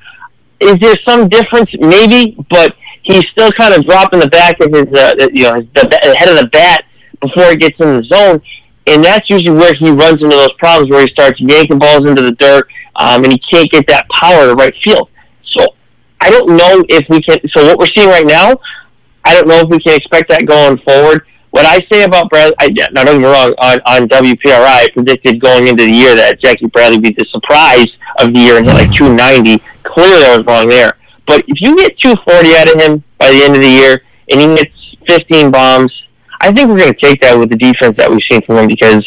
[0.59, 1.69] is there some difference?
[1.79, 5.65] Maybe, but he's still kind of dropping the back of his, uh, you know, his,
[5.73, 6.85] the head of the bat
[7.21, 8.41] before he gets in the zone,
[8.87, 12.21] and that's usually where he runs into those problems where he starts yanking balls into
[12.21, 15.09] the dirt, um, and he can't get that power to right field.
[15.45, 15.65] So
[16.21, 17.37] I don't know if we can.
[17.55, 18.55] So what we're seeing right now,
[19.25, 21.25] I don't know if we can expect that going forward.
[21.51, 24.89] What I say about Bradley, I, now don't get me wrong, on, on WPRI, I
[24.93, 27.87] predicted going into the year that Jackie Bradley would be the surprise
[28.19, 29.63] of the year and hit like 290.
[29.83, 30.93] Clearly, I was wrong there.
[31.25, 34.41] But if you get 240 out of him by the end of the year and
[34.41, 35.91] he hits 15 bombs,
[36.41, 38.67] I think we're going to take that with the defense that we've seen from him
[38.67, 39.05] because,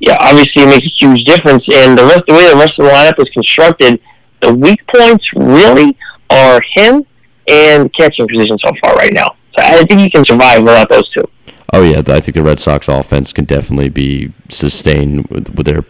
[0.00, 1.64] yeah, obviously it makes a huge difference.
[1.72, 4.00] And the rest, the way the rest of the lineup is constructed,
[4.40, 5.96] the weak points really
[6.30, 7.04] are him
[7.48, 9.36] and catching position so far right now.
[9.56, 11.24] So I think he can survive without those two.
[11.72, 15.84] Oh yeah, I think the Red Sox offense can definitely be sustained with, with their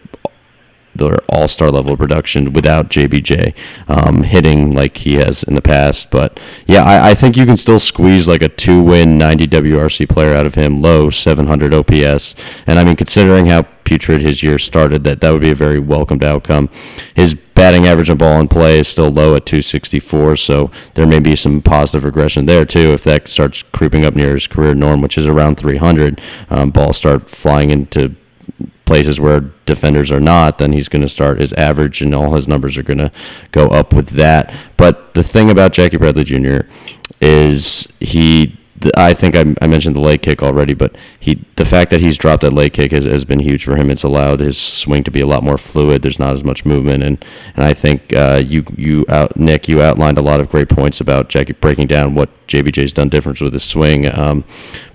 [0.95, 3.55] their all star level production without JBJ
[3.87, 6.11] um, hitting like he has in the past.
[6.11, 10.09] But yeah, I, I, think you can still squeeze like a two win 90 WRC
[10.09, 12.35] player out of him, low 700 OPS.
[12.67, 15.79] And I mean, considering how putrid his year started, that that would be a very
[15.79, 16.69] welcomed outcome.
[17.15, 21.19] His batting average on ball in play is still low at 264, so there may
[21.19, 25.01] be some positive regression there too if that starts creeping up near his career norm,
[25.01, 26.21] which is around 300.
[26.49, 28.15] Um, balls start flying into
[28.93, 32.47] places where defenders are not, then he's going to start his average and all his
[32.47, 33.11] numbers are going to
[33.49, 34.53] go up with that.
[34.77, 36.67] But the thing about Jackie Bradley Jr.
[37.19, 38.55] is he
[38.95, 42.17] I think I, I, mentioned the leg kick already, but he the fact that he's
[42.17, 43.89] dropped that leg kick has, has been huge for him.
[43.89, 46.01] It's allowed his swing to be a lot more fluid.
[46.01, 47.23] There's not as much movement, and
[47.55, 51.01] and I think uh, you you out Nick you outlined a lot of great points
[51.01, 54.11] about Jackie breaking down what JBJ's done different with his swing.
[54.13, 54.43] Um,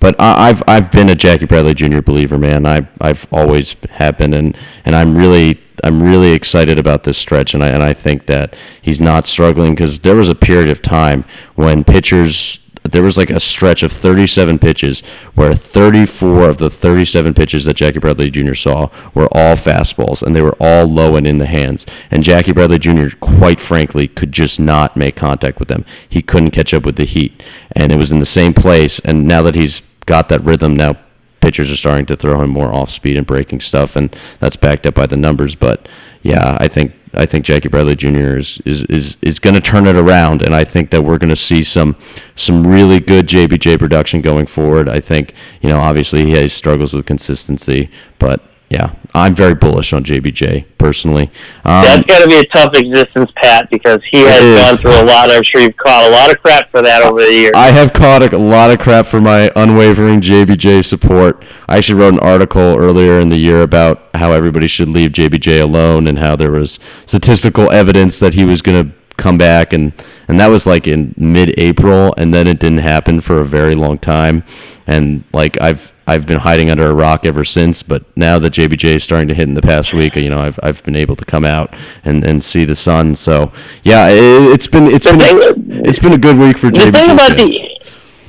[0.00, 2.00] but I, I've I've been a Jackie Bradley Jr.
[2.00, 2.66] believer, man.
[2.66, 7.54] I I've always have been, and and I'm really I'm really excited about this stretch,
[7.54, 10.82] and I and I think that he's not struggling because there was a period of
[10.82, 11.24] time
[11.54, 12.58] when pitchers
[12.92, 15.00] there was like a stretch of 37 pitches
[15.34, 18.54] where 34 of the 37 pitches that Jackie Bradley Jr.
[18.54, 21.86] saw were all fastballs and they were all low and in the hands.
[22.10, 25.84] And Jackie Bradley Jr., quite frankly, could just not make contact with them.
[26.08, 27.42] He couldn't catch up with the heat.
[27.72, 28.98] And it was in the same place.
[29.00, 30.96] And now that he's got that rhythm, now
[31.40, 33.96] pitchers are starting to throw him more off speed and breaking stuff.
[33.96, 35.54] And that's backed up by the numbers.
[35.54, 35.88] But
[36.22, 38.38] yeah, I think I think Jackie Bradley Jr.
[38.38, 41.30] is is is, is going to turn it around, and I think that we're going
[41.30, 41.96] to see some
[42.36, 44.88] some really good JBJ production going forward.
[44.88, 49.92] I think you know obviously he has struggles with consistency, but yeah, I'm very bullish
[49.92, 51.30] on JBJ personally.
[51.64, 55.04] Um, That's got to be a tough existence, Pat, because he has gone through a
[55.04, 55.30] lot.
[55.30, 57.52] I'm sure you've caught a lot of crap for that over the years.
[57.56, 61.44] I have caught a lot of crap for my unwavering JBJ support.
[61.68, 65.62] I actually wrote an article earlier in the year about how everybody should leave JBJ
[65.62, 69.92] alone and how there was statistical evidence that he was going to come back and
[70.28, 73.98] and that was like in mid-April and then it didn't happen for a very long
[73.98, 74.44] time
[74.86, 77.82] and like I've I've been hiding under a rock ever since.
[77.82, 80.58] But now that JBJ is starting to hit in the past week, you know, I've
[80.62, 83.14] I've been able to come out and, and see the sun.
[83.14, 86.68] So yeah, it, has been it's the been thing, it's been a good week for
[86.68, 86.84] JBJ.
[86.86, 87.54] The thing about fans.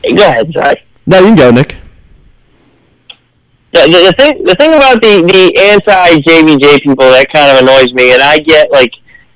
[0.04, 0.84] the go ahead, sorry.
[1.08, 1.78] No, you can go, Nick.
[3.72, 7.64] The, the, the thing the thing about the the anti JBJ people that kind of
[7.64, 8.92] annoys me, and I get like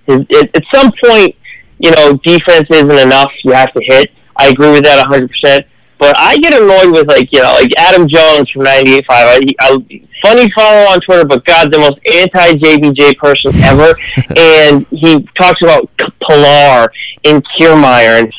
[0.08, 1.34] it, at some point,
[1.80, 3.32] you know, defense isn't enough.
[3.46, 4.12] You have to hit.
[4.36, 5.66] I agree with that 100.
[6.04, 9.04] But I get annoyed with like you know like Adam Jones from 98.5.
[9.10, 9.78] I, I,
[10.22, 13.95] funny follow on Twitter, but God, the most anti JBJ person ever.
[14.36, 15.89] and he talks about
[16.28, 16.91] Pillar
[17.24, 18.34] and Kiermaier and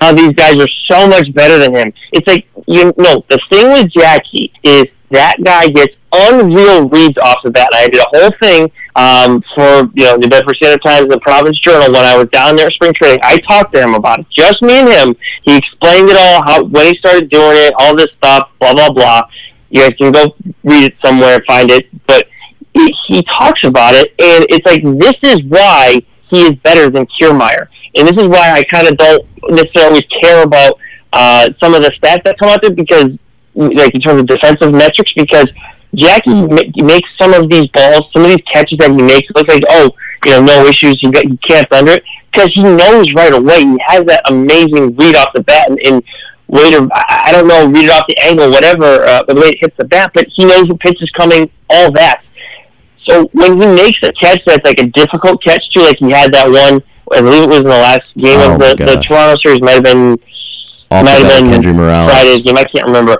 [0.00, 1.92] how these guys are so much better than him.
[2.12, 7.44] It's like you know the thing with Jackie is that guy gets unreal reads off
[7.44, 7.68] of that.
[7.72, 11.20] And I did a whole thing um, for you know the Bedford Standard Times the
[11.20, 13.20] Providence Journal when I was down there at spring training.
[13.22, 15.16] I talked to him about it, just me and him.
[15.44, 18.90] He explained it all, how when he started doing it, all this stuff, blah blah
[18.90, 19.22] blah.
[19.70, 21.86] You guys can go read it somewhere, find it.
[22.06, 22.26] But
[22.72, 26.00] he, he talks about it, and it's like this is why
[26.30, 30.42] he is better than Kiermaier, and this is why I kind of don't necessarily care
[30.42, 30.78] about
[31.12, 33.10] uh, some of the stats that come out there because,
[33.54, 35.46] like in terms of defensive metrics, because
[35.94, 36.46] Jackie
[36.82, 39.90] makes some of these balls, some of these catches that he makes look like, oh,
[40.24, 43.60] you know, no issues, he, got, he can't under it, because he knows right away.
[43.60, 46.02] He has that amazing read off the bat and, and
[46.48, 49.58] way to, I don't know, read it off the angle, whatever, uh, the way it
[49.60, 52.22] hits the bat, but he knows the pitch is coming, all that.
[53.08, 56.32] So when he makes a catch that's like a difficult catch too, like he had
[56.34, 56.82] that one,
[57.12, 59.74] I believe it was in the last game oh of the, the Toronto series, might
[59.74, 60.18] have been,
[60.90, 63.16] Off might have been Friday's game, I can't remember.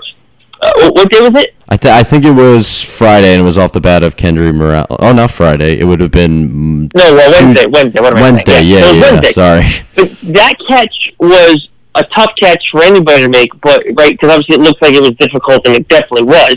[0.61, 1.55] Uh, what day was it?
[1.69, 4.53] I, th- I think it was Friday, and it was off the bat of Kendry
[4.53, 4.87] Morales.
[4.89, 5.79] Oh, not Friday.
[5.79, 7.67] It would have been no, well, Wednesday.
[7.67, 8.01] Wednesday.
[8.01, 8.55] What am Wednesday.
[8.55, 9.01] I yeah, yeah.
[9.01, 9.31] Wednesday.
[9.33, 9.63] Sorry.
[9.95, 14.55] But that catch was a tough catch for anybody to make, but right because obviously
[14.55, 16.55] it looks like it was difficult, and it definitely was.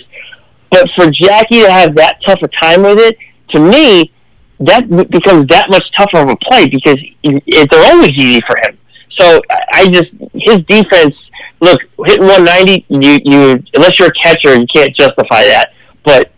[0.70, 3.16] But for Jackie to have that tough a time with it,
[3.50, 4.12] to me,
[4.60, 8.78] that becomes that much tougher of a play because it, they're always easy for him.
[9.18, 9.40] So
[9.72, 11.14] I just his defense.
[11.60, 15.72] Look, hitting 190, you you unless you're a catcher, you can't justify that.
[16.04, 16.32] But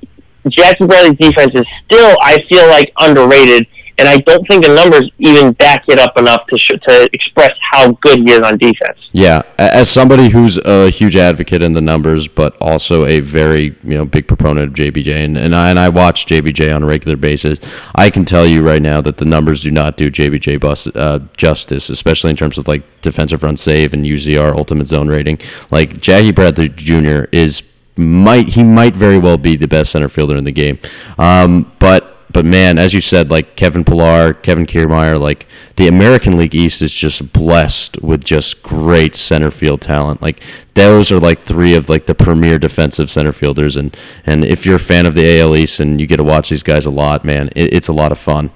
[0.48, 3.66] Jackie Bradley's defense is still, I feel like, underrated
[3.98, 7.52] and I don't think the numbers even back it up enough to sh- to express
[7.60, 8.98] how good he is on defense.
[9.12, 13.96] Yeah, as somebody who's a huge advocate in the numbers, but also a very you
[13.96, 17.16] know big proponent of JBJ, and and I, and I watch JBJ on a regular
[17.16, 17.60] basis,
[17.94, 21.20] I can tell you right now that the numbers do not do JBJ bus, uh,
[21.36, 25.38] justice, especially in terms of like defensive run save and UZR ultimate zone rating.
[25.70, 27.24] Like Jackie Bradley Jr.
[27.32, 27.62] is
[27.96, 30.78] might he might very well be the best center fielder in the game,
[31.18, 32.01] um, but
[32.32, 36.80] but man, as you said, like Kevin Pillar, Kevin Kiermaier, like the American League East
[36.82, 40.22] is just blessed with just great center field talent.
[40.22, 40.40] Like
[40.74, 44.76] those are like three of like the premier defensive center fielders, and and if you're
[44.76, 47.24] a fan of the AL East and you get to watch these guys a lot,
[47.24, 48.50] man, it, it's a lot of fun.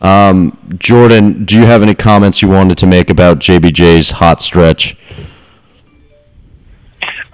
[0.00, 4.96] Um, Jordan, do you have any comments you wanted to make about JBJ's hot stretch?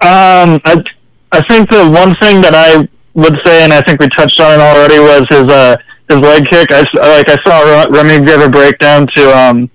[0.01, 0.83] Um, I
[1.31, 4.53] I think the one thing that I would say, and I think we touched on
[4.53, 5.75] it already, was his uh,
[6.09, 6.69] his leg kick.
[6.71, 6.81] I
[7.15, 9.69] like I saw Remy give a breakdown to um,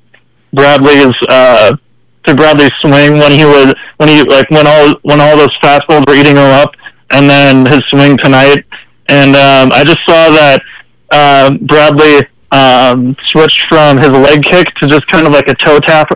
[0.53, 1.77] Bradley's uh,
[2.25, 6.07] to Bradley's swing when he was when he like when all when all those fastballs
[6.07, 6.75] were eating him up,
[7.11, 8.65] and then his swing tonight.
[9.09, 10.63] And um, I just saw that
[11.11, 15.81] uh, Bradley um, switched from his leg kick to just kind of like a toe
[15.81, 16.11] tap,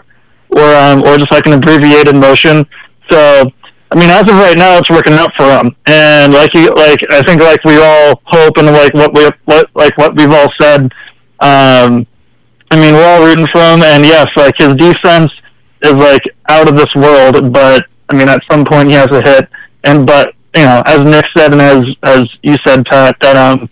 [0.51, 2.67] or um, or just like an abbreviated motion.
[3.11, 3.51] So
[3.95, 5.77] I mean, as of right now, it's working out for him.
[5.87, 9.71] And like you, like I think, like we all hope, and like what we, what,
[9.77, 10.93] like what we've all said.
[11.39, 12.05] Um,
[12.73, 15.31] I mean, we're all rooting for him, and yes, like his defense
[15.85, 17.53] is like out of this world.
[17.53, 19.49] But I mean, at some point he has a hit.
[19.85, 23.71] And but you know, as Nick said, and as as you said, Pat, that um,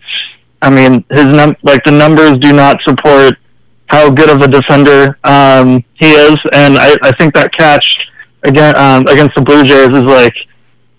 [0.61, 3.33] I mean, his num like the numbers do not support
[3.87, 7.97] how good of a defender um he is, and I I think that catch
[8.43, 10.33] again um, against the Blue Jays is like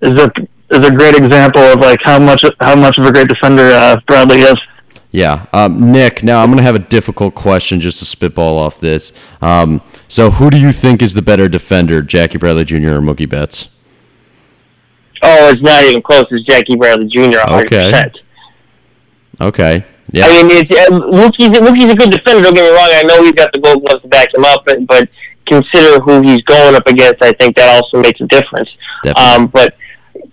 [0.02, 0.30] is a
[0.70, 4.00] is a great example of like how much how much of a great defender uh,
[4.06, 4.56] Bradley is.
[5.10, 6.24] Yeah, um, Nick.
[6.24, 9.12] Now I'm going to have a difficult question just to spitball off this.
[9.40, 12.76] Um, so, who do you think is the better defender, Jackie Bradley Jr.
[12.76, 13.68] or Mookie Betts?
[15.22, 16.24] Oh, it's not even close.
[16.30, 17.38] It's Jackie Bradley Jr.
[17.46, 17.64] 100%.
[17.64, 18.12] Okay.
[19.40, 19.86] Okay.
[20.12, 20.24] Yeah.
[20.26, 22.42] I mean, it's, uh, Mookie's, Mookie's a good defender.
[22.42, 22.90] Don't get me wrong.
[22.92, 25.08] I know he's got the Gold Gloves to back him up, but, but
[25.46, 28.68] consider who he's going up against, I think that also makes a difference.
[29.16, 29.76] Um, but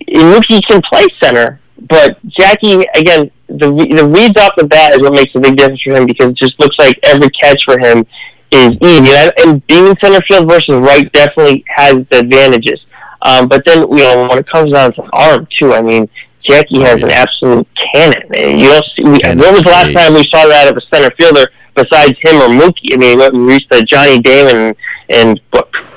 [0.08, 5.12] Mookie can play center, but Jackie again, the the reads off the bat is what
[5.12, 8.06] makes a big difference for him because it just looks like every catch for him
[8.50, 9.12] is easy.
[9.14, 12.80] And, and being in center field versus right definitely has the advantages.
[13.22, 16.08] Um, but then you know when it comes down to arm too, I mean.
[16.44, 18.28] Jackie has an absolute cannon.
[18.30, 18.58] Man.
[18.58, 19.04] You don't see.
[19.04, 21.46] We, when was the last time we saw that of a center fielder
[21.76, 22.94] besides him or Mookie?
[22.94, 24.74] I mean, we reached the Johnny Damon
[25.08, 25.40] and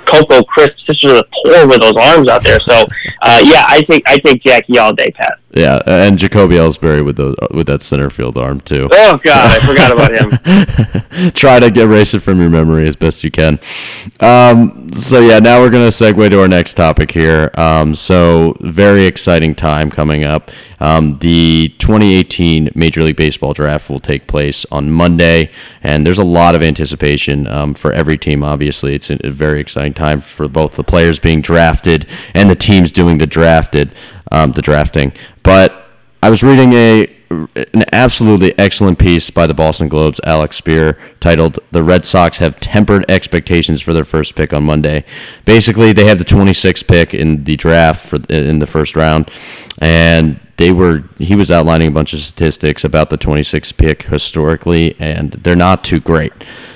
[0.06, 2.60] Coco Crisp, Sisters of the Poor with those arms out there.
[2.60, 2.86] So,
[3.22, 5.40] uh, yeah, I think I take Jackie all day, Pat.
[5.56, 8.90] Yeah, and Jacoby Ellsbury with those with that center field arm too.
[8.92, 11.32] Oh God, I forgot about him.
[11.32, 13.58] Try to erase it from your memory as best you can.
[14.20, 17.52] Um, so yeah, now we're gonna segue to our next topic here.
[17.56, 20.52] Um, so very exciting time coming up.
[20.82, 25.52] Um, the 2018 Major League Baseball draft will take place on Monday,
[25.82, 28.44] and there's a lot of anticipation um, for every team.
[28.44, 32.92] Obviously, it's a very exciting time for both the players being drafted and the teams
[32.92, 33.92] doing the drafted
[34.32, 35.14] um, the drafting.
[35.44, 35.86] But
[36.22, 37.16] I was reading a
[37.56, 42.60] an absolutely excellent piece by the Boston Globe's Alex Speier titled "The Red Sox Have
[42.60, 45.04] Tempered Expectations for Their First Pick on Monday."
[45.44, 49.30] Basically, they have the 26th pick in the draft for in the first round,
[49.80, 54.96] and they were he was outlining a bunch of statistics about the 26th pick historically,
[55.00, 56.34] and they're not too great.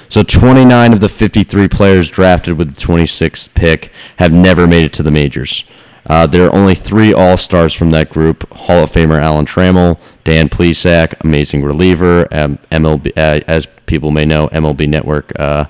[0.09, 4.93] So 29 of the 53 players drafted with the 26th pick have never made it
[4.93, 5.63] to the majors.
[6.07, 9.99] Uh, there are only three All Stars from that group: Hall of Famer Alan Trammell,
[10.23, 15.65] Dan Plesac, amazing reliever, um, MLB, uh, as people may know, MLB Network uh,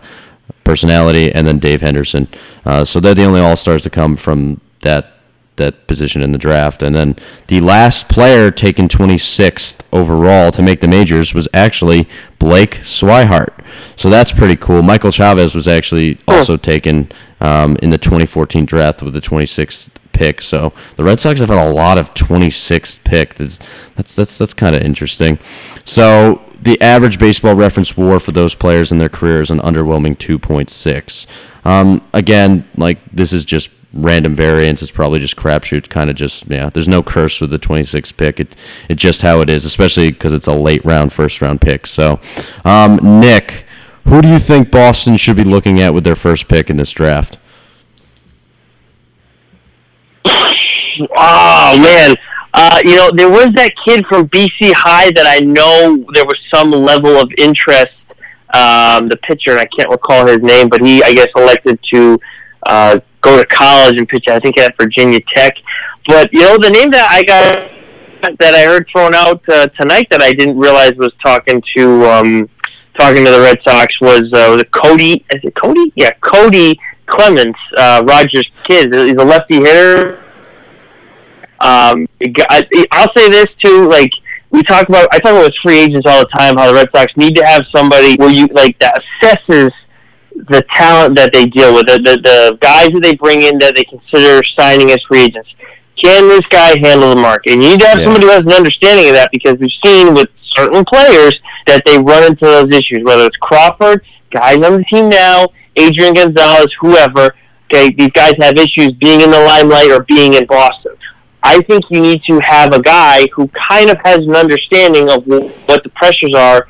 [0.63, 2.29] personality, and then Dave Henderson.
[2.65, 5.18] Uh, so they're the only All Stars to come from that
[5.59, 6.81] that position in the draft.
[6.81, 7.15] And then
[7.47, 13.63] the last player taken 26th overall to make the majors was actually Blake Swihart.
[13.95, 14.81] So that's pretty cool.
[14.81, 20.41] Michael Chavis was actually also taken um, in the 2014 draft with the 26th pick.
[20.41, 23.35] So the Red Sox have had a lot of 26th pick.
[23.35, 23.59] That's
[23.95, 25.39] that's that's, that's kind of interesting.
[25.85, 30.17] So the average baseball reference WAR for those players in their career is an underwhelming
[30.17, 31.25] 2.6.
[31.65, 34.81] Um, again, like this is just random variance.
[34.81, 35.89] It's probably just crapshoot.
[35.89, 36.69] Kind of just yeah.
[36.69, 38.39] There's no curse with the 26th pick.
[38.39, 38.55] It
[38.89, 41.87] it's just how it is, especially because it's a late round, first round pick.
[41.87, 42.19] So,
[42.65, 43.65] um, Nick,
[44.05, 46.91] who do you think Boston should be looking at with their first pick in this
[46.91, 47.37] draft?
[51.15, 52.13] Oh man,
[52.53, 56.37] uh, you know there was that kid from BC High that I know there was
[56.53, 57.87] some level of interest.
[58.51, 62.19] Um, the pitcher, and I can't recall his name, but he I guess elected to
[62.67, 64.25] uh, go to college and pitch.
[64.27, 65.53] I think at Virginia Tech.
[66.07, 70.07] But you know the name that I got that I heard thrown out uh, tonight
[70.11, 72.49] that I didn't realize was talking to um,
[72.99, 75.25] talking to the Red Sox was uh, was Cody?
[75.31, 75.91] Is it Cody?
[75.95, 78.93] Yeah, Cody Clemens, uh, Rogers' kid.
[78.93, 80.23] He's a lefty hitter
[81.61, 82.07] um,
[82.91, 84.11] I'll say this too, like
[84.51, 86.89] we talk about, I talk about with free agents all the time, how the Red
[86.95, 89.71] Sox need to have somebody where you like that assesses
[90.47, 93.75] the talent that they deal with, the, the, the guys that they bring in that
[93.75, 95.49] they consider signing as free agents.
[96.01, 97.53] Can this guy handle the market?
[97.53, 98.05] And you need to have yeah.
[98.05, 101.35] somebody who has an understanding of that because we've seen with certain players
[101.67, 106.13] that they run into those issues, whether it's Crawford, guys on the team now, Adrian
[106.13, 107.35] Gonzalez, whoever.
[107.71, 110.95] Okay, these guys have issues being in the limelight or being in Boston.
[111.43, 115.25] I think you need to have a guy who kind of has an understanding of
[115.27, 116.67] what the pressures are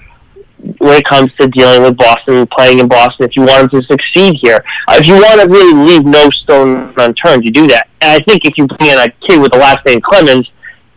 [0.79, 3.25] when it comes to dealing with Boston, playing in Boston.
[3.25, 6.29] If you want him to succeed here, uh, if you want to really leave no
[6.29, 7.87] stone unturned, you do that.
[8.01, 10.49] And I think if you bring in a kid with the last name Clemens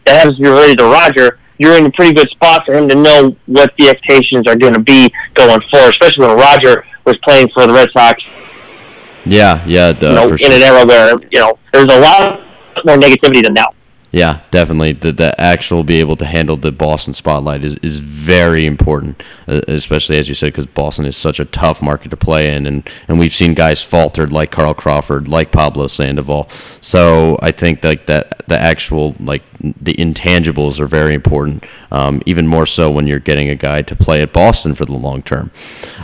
[0.06, 2.88] that happens to be related to Roger, you're in a pretty good spot for him
[2.88, 7.16] to know what the expectations are going to be going forward, especially when Roger was
[7.22, 8.20] playing for the Red Sox.
[9.26, 10.52] Yeah, yeah, you know, in sure.
[10.52, 12.40] an era where you know there's a lot
[12.84, 13.68] more negativity than now.
[14.12, 14.92] Yeah, definitely.
[14.92, 19.62] The the actual be able to handle the Boston spotlight is, is very important, uh,
[19.68, 22.88] especially as you said, because Boston is such a tough market to play in, and,
[23.08, 26.46] and we've seen guys faltered like Carl Crawford, like Pablo Sandoval.
[26.82, 32.46] So I think like that the actual like the intangibles are very important, um, even
[32.46, 35.50] more so when you're getting a guy to play at Boston for the long term.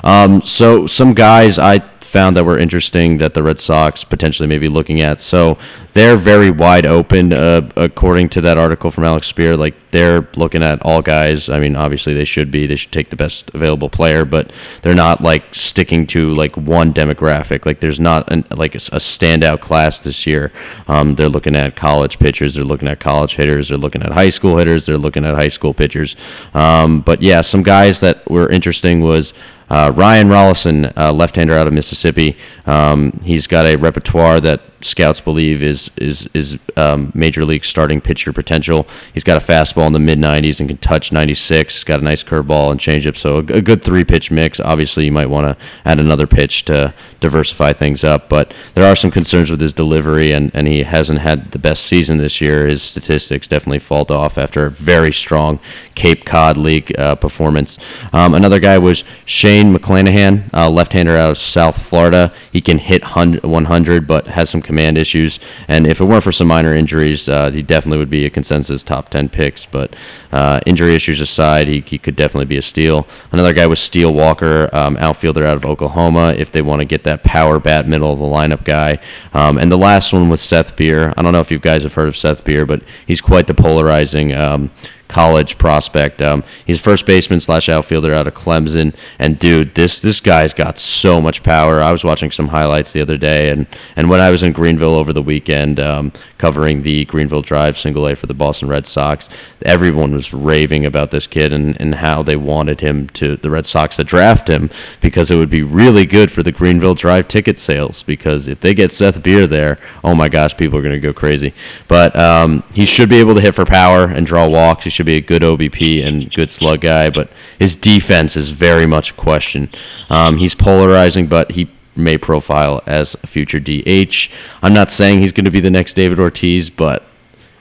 [0.03, 4.59] Um, so some guys I found that were interesting that the Red Sox potentially may
[4.59, 5.21] be looking at.
[5.21, 5.59] So
[5.93, 9.59] they're very wide open, uh, according to that article from Alex Speier.
[9.59, 11.49] Like they're looking at all guys.
[11.51, 12.67] I mean, obviously they should be.
[12.67, 14.53] They should take the best available player, but
[14.83, 17.67] they're not like sticking to like one demographic.
[17.67, 20.51] Like there's not an, like a, a standout class this year.
[20.89, 22.55] Um, they're looking at college pitchers.
[22.55, 23.69] They're looking at college hitters.
[23.69, 24.87] They're looking at high school hitters.
[24.87, 26.17] They're looking at high school pitchers.
[26.55, 29.35] Um, but yeah, some guys that were interesting was.
[29.71, 35.21] Uh, Ryan Rollison, uh, left-hander out of Mississippi, um, he's got a repertoire that scouts
[35.21, 38.87] believe is is is um, major league starting pitcher potential.
[39.13, 41.75] He's got a fastball in the mid 90s and can touch 96.
[41.75, 44.61] He's got a nice curveball and changeup, so a, a good three pitch mix.
[44.61, 48.95] Obviously, you might want to add another pitch to diversify things up, but there are
[48.95, 52.67] some concerns with his delivery, and, and he hasn't had the best season this year.
[52.67, 55.59] His statistics definitely fall off after a very strong
[55.95, 57.79] Cape Cod League uh, performance.
[58.13, 62.33] Um, another guy was Shane McClanahan, uh, left-hander out of South Florida.
[62.53, 65.41] He can hit 100, but has some command issues.
[65.69, 68.83] And if it weren't for some minor injuries, uh, he definitely would be a consensus
[68.83, 69.67] top 10 picks.
[69.67, 69.97] But
[70.33, 73.07] uh, injury issues aside, he, he could definitely be a steal.
[73.33, 77.05] Another guy was Steele Walker, um, outfielder out of Oklahoma, if they want to get
[77.05, 78.99] that power bat middle of the lineup guy.
[79.33, 81.13] Um, and the last one was Seth Beer.
[81.17, 83.55] I don't know if you guys have heard of Seth Beer, but he's quite the
[83.55, 84.71] polarizing um,
[85.09, 86.23] college prospect.
[86.23, 90.79] Um, he's first baseman slash outfielder out of Clemson, and dude, this this guy's got
[90.79, 91.81] so much power.
[91.81, 94.95] I was watching some highlights the other day, and and when I was in Greenville
[94.95, 99.29] over the weekend um, covering the Greenville Drive Single A for the Boston Red Sox,
[99.63, 103.67] everyone was raving about this kid and, and how they wanted him to the Red
[103.67, 107.59] Sox to draft him because it would be really good for the Greenville Drive ticket
[107.59, 108.03] sales.
[108.03, 111.55] Because if they get Seth Beer there, oh my gosh, people are to go crazy.
[111.87, 114.85] But um, he should be able to hit for power and draw walks.
[114.85, 117.09] He should be a good OBP and good slug guy.
[117.09, 119.71] But his defense is very much a question.
[120.11, 124.29] Um, he's polarizing, but he may profile as a future DH.
[124.61, 127.05] I'm not saying he's going to be the next David Ortiz, but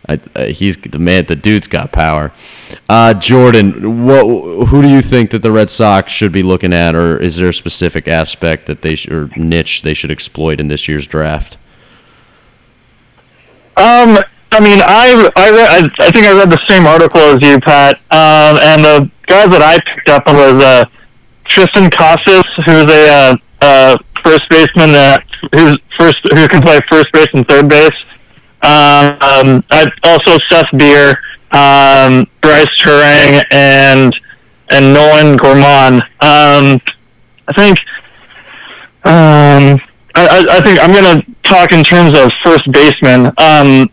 [0.09, 1.27] I, uh, he's the man.
[1.27, 2.31] The dude's got power.
[2.89, 4.23] Uh, Jordan, what?
[4.69, 7.49] Who do you think that the Red Sox should be looking at, or is there
[7.49, 11.59] a specific aspect that they should, or niche they should exploit in this year's draft?
[13.75, 14.17] Um,
[14.57, 17.97] I mean, I I, read, I think I read the same article as you, Pat.
[18.09, 20.83] Um, and the guys that I picked up was uh,
[21.45, 27.05] Triston Casas, who's a uh, uh, first baseman that who's first who can play first
[27.13, 27.93] base and third base.
[28.65, 34.15] Um, I also Seth Beer, um, Brice Turang, and
[34.71, 36.01] and Nolan Gorman.
[36.25, 36.81] Um,
[37.45, 37.77] I think
[39.05, 39.77] um,
[40.15, 43.31] I, I think I'm going to talk in terms of first baseman.
[43.37, 43.91] Um,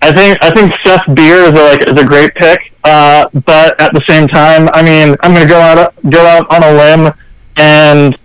[0.00, 3.80] I think I think Seth Beer is a, like is a great pick, uh, but
[3.80, 6.72] at the same time, I mean, I'm going to go out go out on a
[6.72, 7.12] limb
[7.56, 8.16] and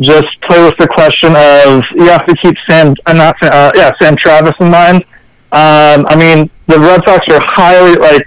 [0.00, 3.92] just play with the question of you have to keep Sam, uh, not uh, yeah,
[4.00, 5.04] Sam Travis in mind.
[5.52, 8.26] Um, I mean, the Red Sox are highly like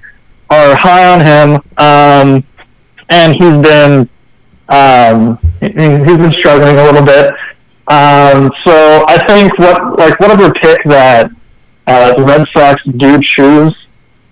[0.49, 2.43] are high on him, um,
[3.09, 4.09] and he's been
[4.69, 7.33] um, he's been struggling a little bit.
[7.87, 11.29] Um, so I think what like whatever pick that
[11.87, 13.75] uh, the Red Sox do choose,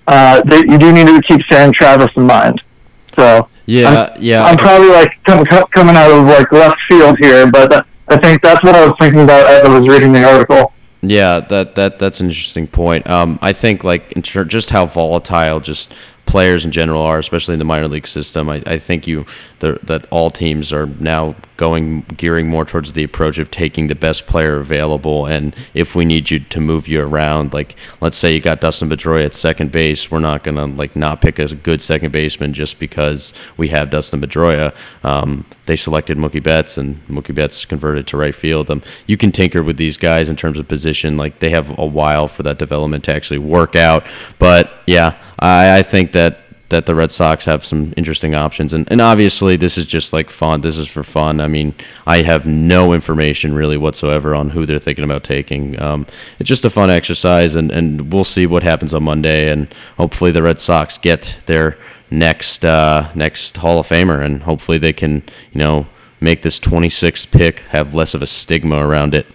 [0.07, 2.61] uh, they, you do need to keep Sam Travis in mind.
[3.15, 4.43] So yeah, I'm, yeah.
[4.43, 8.41] I'm probably like com- com- coming out of like left field here, but I think
[8.41, 10.73] that's what I was thinking about as I was reading the article.
[11.01, 13.09] Yeah, that that that's an interesting point.
[13.09, 15.93] Um, I think like in ter- just how volatile just
[16.25, 18.49] players in general are, especially in the minor league system.
[18.49, 19.25] I, I think you
[19.71, 24.25] that all teams are now going gearing more towards the approach of taking the best
[24.25, 25.25] player available.
[25.25, 28.89] And if we need you to move you around, like let's say you got Dustin
[28.89, 32.79] Pedroia at second base, we're not gonna like not pick a good second baseman just
[32.79, 34.75] because we have Dustin Pedroia.
[35.03, 38.69] Um, they selected Mookie Betts, and Mookie Betts converted to right field.
[38.69, 41.15] Um, you can tinker with these guys in terms of position.
[41.17, 44.05] Like they have a while for that development to actually work out.
[44.39, 48.73] But yeah, I, I think that that the Red Sox have some interesting options.
[48.73, 50.61] And, and obviously, this is just like fun.
[50.61, 51.39] This is for fun.
[51.39, 51.75] I mean,
[52.07, 55.79] I have no information really whatsoever on who they're thinking about taking.
[55.81, 56.07] Um,
[56.39, 59.51] it's just a fun exercise, and, and we'll see what happens on Monday.
[59.51, 61.77] And hopefully, the Red Sox get their
[62.09, 65.87] next uh, next Hall of Famer, and hopefully, they can you know
[66.19, 69.27] make this 26th pick have less of a stigma around it.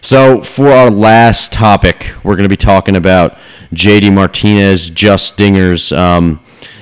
[0.00, 3.38] So, for our last topic, we're going to be talking about
[3.72, 5.96] JD Martinez, just dingers.
[5.96, 6.40] Um,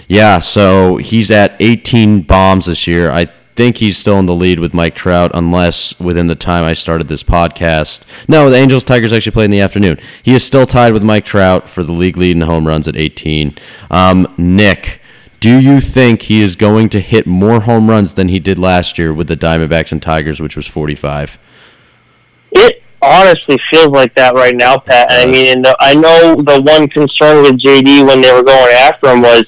[0.08, 3.10] yeah, so he's at 18 bombs this year.
[3.10, 3.26] I
[3.56, 7.08] think he's still in the lead with Mike Trout, unless within the time I started
[7.08, 8.02] this podcast.
[8.28, 9.98] No, the Angels Tigers actually play in the afternoon.
[10.22, 12.96] He is still tied with Mike Trout for the league lead in home runs at
[12.96, 13.56] 18.
[13.90, 15.00] Um, Nick,
[15.40, 18.98] do you think he is going to hit more home runs than he did last
[18.98, 21.38] year with the Diamondbacks and Tigers, which was 45?
[22.52, 25.08] It honestly feels like that right now, Pat.
[25.10, 29.12] I mean, the, I know the one concern with JD when they were going after
[29.12, 29.44] him was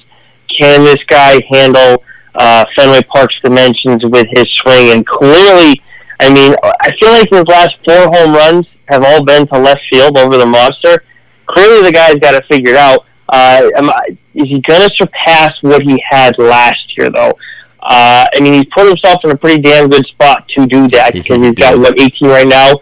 [0.54, 2.02] can this guy handle
[2.34, 4.90] uh, Fenway Park's dimensions with his swing?
[4.90, 5.82] And clearly,
[6.20, 9.80] I mean, I feel like his last four home runs have all been to left
[9.90, 11.04] field over the monster.
[11.46, 13.06] Clearly, the guy's got to figure it out.
[13.28, 17.32] Uh, am I, is he going to surpass what he had last year, though?
[17.80, 21.12] Uh, I mean, he's put himself in a pretty damn good spot to do that
[21.12, 22.74] because he's got what 18 right now.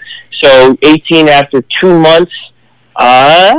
[0.43, 2.33] So 18 after two months.
[2.95, 3.55] Uh,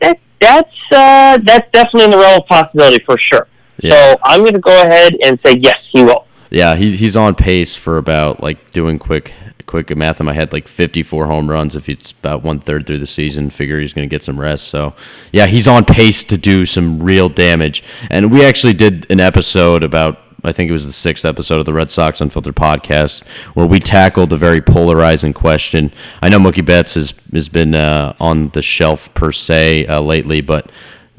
[0.00, 3.46] that, that's uh, that's definitely in the realm of possibility for sure.
[3.80, 3.92] Yeah.
[3.92, 6.26] So I'm going to go ahead and say yes, he will.
[6.50, 9.32] Yeah, he, he's on pace for about like doing quick
[9.66, 12.98] quick math in my head, like 54 home runs if it's about one third through
[12.98, 13.50] the season.
[13.50, 14.66] Figure he's going to get some rest.
[14.66, 14.94] So,
[15.32, 17.84] yeah, he's on pace to do some real damage.
[18.10, 21.66] And we actually did an episode about I think it was the sixth episode of
[21.66, 25.92] the Red Sox Unfiltered podcast, where we tackled a very polarizing question.
[26.22, 30.40] I know Mookie Betts has has been uh, on the shelf per se uh, lately,
[30.40, 30.70] but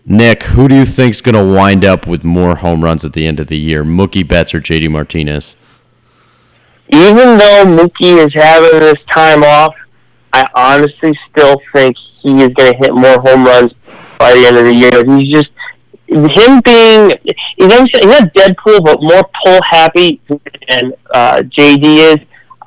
[0.05, 3.13] Nick, who do you think is going to wind up with more home runs at
[3.13, 5.55] the end of the year, Mookie Betts or JD Martinez?
[6.89, 9.75] Even though Mookie is having this time off,
[10.33, 13.71] I honestly still think he is going to hit more home runs
[14.17, 15.17] by the end of the year.
[15.17, 15.49] He's just
[16.11, 17.11] him being
[17.57, 20.21] he's not, he's not Deadpool, but more pull happy
[20.69, 21.83] than uh, JD
[22.13, 22.17] is.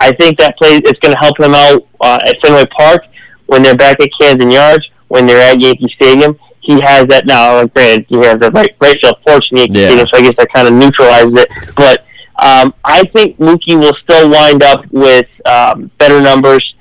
[0.01, 3.03] I think that play is going to help him out uh, at Fenway Park
[3.47, 6.39] when they're back at Camden Yards, when they're at Yankee Stadium.
[6.61, 7.57] He has that now.
[7.61, 9.87] Like, granted, he has the right right field porch in Yankee Yeah.
[9.89, 11.49] Stadium, so I guess that kind of neutralizes it.
[11.77, 12.05] But
[12.43, 16.74] um, I think Mookie will still wind up with um, better numbers.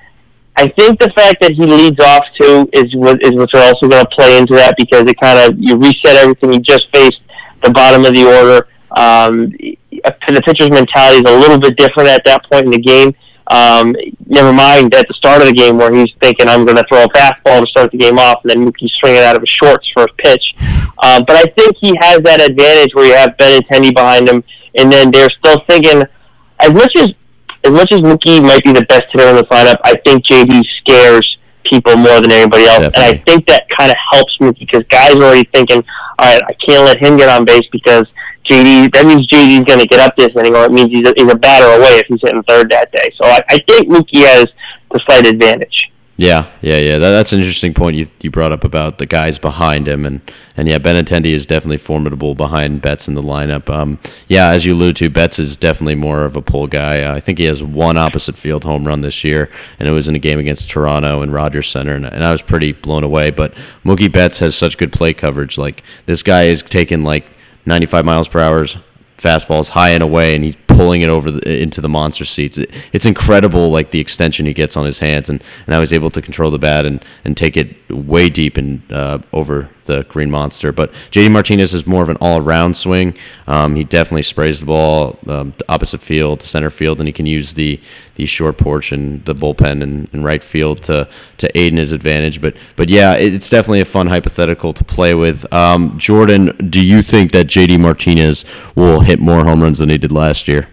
[0.56, 4.04] I think the fact that he leads off too is what is what's also going
[4.04, 6.54] to play into that because it kind of you reset everything.
[6.54, 7.20] You just faced
[7.64, 8.68] the bottom of the order.
[8.95, 9.49] Um,
[9.89, 13.16] the pitcher's mentality is a little bit different at that point in the game.
[13.47, 13.95] Um,
[14.28, 17.04] never mind at the start of the game where he's thinking I'm going to throw
[17.04, 19.89] a fastball to start the game off, and then Mookie's swinging out of his shorts
[19.93, 20.56] for a pitch.
[21.04, 24.43] Um, but I think he has that advantage where you have Benintendi behind him,
[24.76, 26.04] and then they're still thinking
[26.60, 27.10] as much as
[27.66, 30.64] as much as Mookie might be the best hitter in the lineup, I think JD
[30.80, 34.84] scares people more than anybody else, and I think that kind of helps Mookie because
[34.89, 35.84] guys are already thinking,
[36.20, 38.05] all right, I can't let him get on base because
[38.49, 38.91] JD.
[38.93, 41.32] That means JD's going to get up this inning, or it means he's a, he's
[41.32, 43.09] a batter away if he's hitting third that day.
[43.22, 44.47] So I, I think Mookie has
[44.91, 45.91] the slight advantage.
[46.16, 46.97] Yeah, yeah, yeah.
[46.99, 50.22] That, that's an interesting point you you brought up about the guys behind him, and
[50.55, 53.68] and yeah, Benintendi is definitely formidable behind Betts in the lineup.
[53.68, 53.97] Um,
[54.28, 57.01] yeah, as you allude to, Betts is definitely more of a pull guy.
[57.01, 59.49] Uh, I think he has one opposite field home run this year,
[59.80, 62.43] and it was in a game against Toronto in Rogers Center, and, and I was
[62.43, 63.32] pretty blown away.
[63.32, 65.57] But Mookie Betts has such good play coverage.
[65.57, 67.26] Like this guy is taking like
[67.66, 68.68] 95 miles per hour
[69.18, 72.57] fastballs high and away, and he's pulling it over the, into the monster seats.
[72.57, 75.93] It, it's incredible, like the extension he gets on his hands, and, and I was
[75.93, 80.04] able to control the bat and, and take it way deep and uh, over the
[80.04, 80.72] green monster.
[80.72, 83.18] But JD Martinez is more of an all around swing.
[83.48, 87.14] Um, he definitely sprays the ball um, to opposite field, to center field, and he
[87.14, 87.80] can use the
[88.16, 91.08] the short porch and the bullpen and, and right field to
[91.38, 92.42] to aid in his advantage.
[92.42, 95.52] But but yeah, it's definitely a fun hypothetical to play with.
[95.54, 99.98] Um, Jordan, do you think that JD Martinez will hit more home runs than he
[99.98, 100.70] did last year?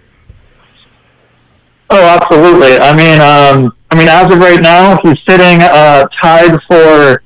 [1.93, 2.79] Oh, absolutely.
[2.79, 7.23] I mean, um, I mean, as of right now, he's sitting uh, tied for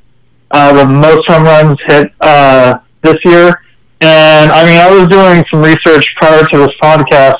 [0.54, 3.60] uh, the most home runs hit uh, this year.
[4.00, 7.38] And I mean, I was doing some research prior to this podcast,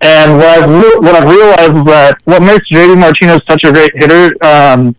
[0.00, 3.72] and what I've re- what I've realized is that what makes JD Martinez such a
[3.72, 4.96] great hitter um,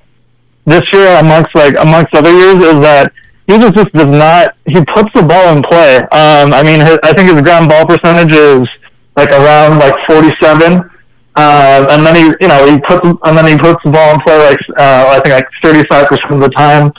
[0.65, 3.11] this year, amongst like amongst other years, is that
[3.47, 4.55] he just, just does not.
[4.65, 5.97] He puts the ball in play.
[6.13, 8.67] Um, I mean, his, I think his ground ball percentage is
[9.15, 10.89] like around like forty seven.
[11.37, 14.19] Uh, and then he, you know, he puts, and then he puts the ball in
[14.21, 16.91] play like, uh, I think like 35% of the time.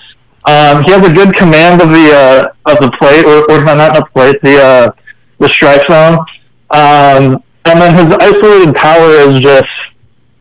[0.49, 3.93] Um, he has a good command of the, uh, of the plate, or, or not,
[3.93, 4.91] the plate, the, uh,
[5.39, 6.25] the strike zone.
[6.71, 9.69] Um, and then his isolated power is just,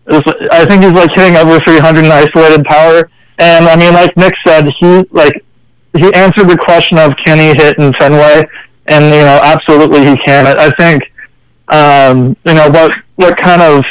[0.08, 3.10] is, I think he's like hitting over 300 in isolated power.
[3.40, 5.44] And I mean, like Nick said, he, like,
[5.94, 8.46] he answered the question of can he hit in Fenway?
[8.88, 10.48] And, you know, absolutely he can.
[10.48, 11.04] I, I think,
[11.68, 13.84] um, you know, what, what kind of,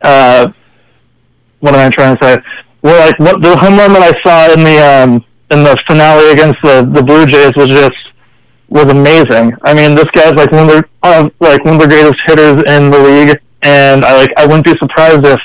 [0.00, 0.52] uh,
[1.60, 2.61] what am I trying to say?
[2.82, 6.32] Well, like what the home run that I saw in the, um, in the finale
[6.32, 7.94] against the, the Blue Jays was just,
[8.68, 9.54] was amazing.
[9.62, 12.64] I mean, this guy's like one of the, uh, like one of the greatest hitters
[12.66, 13.38] in the league.
[13.62, 15.40] And I like, I wouldn't be surprised if,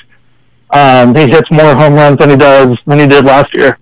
[0.72, 3.78] um, he hits more home runs than he does, than he did last year.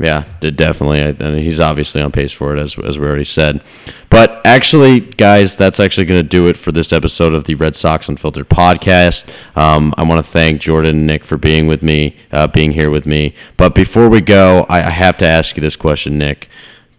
[0.00, 1.02] Yeah, definitely.
[1.02, 3.62] I, he's obviously on pace for it, as, as we already said.
[4.08, 7.76] But actually, guys, that's actually going to do it for this episode of the Red
[7.76, 9.28] Sox Unfiltered podcast.
[9.54, 12.88] Um, I want to thank Jordan and Nick for being with me, uh, being here
[12.88, 13.34] with me.
[13.58, 16.48] But before we go, I, I have to ask you this question, Nick.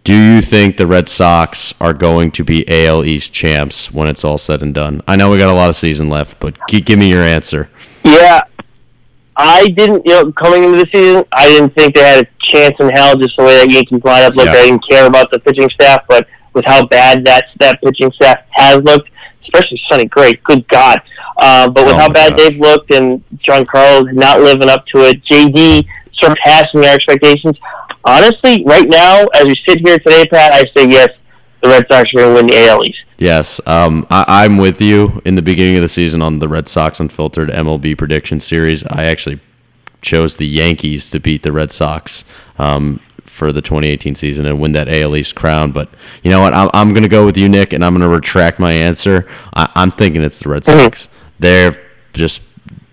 [0.04, 4.24] Do you think the Red Sox are going to be AL East champs when it's
[4.24, 5.02] all said and done?
[5.08, 7.68] I know we got a lot of season left, but give me your answer.
[8.04, 8.42] Yeah,
[9.36, 12.74] I didn't, you know, coming into the season, I didn't think they had a chance
[12.80, 14.52] in hell just the way that Yankees lineup looked.
[14.52, 14.60] Yeah.
[14.60, 18.40] I didn't care about the pitching staff, but with how bad that that pitching staff
[18.50, 19.10] has looked,
[19.42, 21.00] especially Sonny Gray, good God.
[21.38, 25.24] Uh, but with Oh how bad they've looked and Giancarlo not living up to it,
[25.24, 27.58] JD surpassing their expectations.
[28.04, 31.08] Honestly, right now, as we sit here today, Pat, I say yes,
[31.62, 33.04] the Red Sox are going to win the AL East.
[33.18, 35.22] Yes, um, I, I'm with you.
[35.24, 39.04] In the beginning of the season on the Red Sox Unfiltered MLB prediction series, I
[39.04, 39.40] actually
[40.02, 42.24] chose the Yankees to beat the Red Sox
[42.58, 45.70] um, for the 2018 season and win that AL East crown.
[45.70, 45.88] But
[46.24, 46.52] you know what?
[46.52, 49.28] I'm, I'm going to go with you, Nick, and I'm going to retract my answer.
[49.54, 51.08] I, I'm thinking it's the Red Sox.
[51.38, 51.80] They're
[52.12, 52.42] just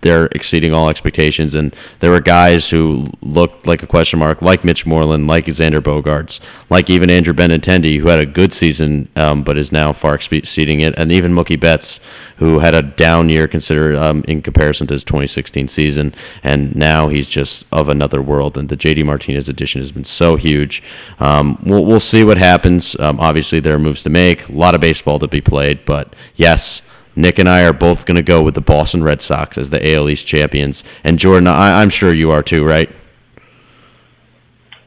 [0.02, 1.56] they're exceeding all expectations.
[1.56, 5.82] And there were guys who looked like a question mark, like Mitch Moreland, like Xander
[5.82, 6.40] Bogaerts,
[6.70, 10.80] like even Andrew Benintendi, who had a good season um, but is now far exceeding
[10.80, 12.00] it, and even Mookie Betts,
[12.38, 17.10] who had a down year considered um, in comparison to his 2016 season, and now
[17.10, 18.58] he's just of another world.
[18.58, 20.82] And the JD Martinez addition has been so huge.
[21.20, 22.98] Um, we'll, we'll see what happens.
[23.00, 26.16] Um, obviously, there are moves to make, a lot of baseball to be played, but
[26.36, 26.82] yes.
[27.20, 29.94] Nick and I are both going to go with the Boston Red Sox as the
[29.94, 30.86] AL East champions.
[31.04, 32.90] And Jordan, I, am sure you are too, right?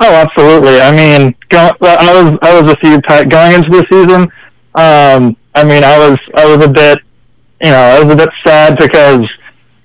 [0.00, 0.80] Oh, absolutely.
[0.80, 4.22] I mean, I was I was a few going into the season.
[4.74, 6.98] Um, I mean, I was I was a bit,
[7.62, 9.26] you know, I was a bit sad because,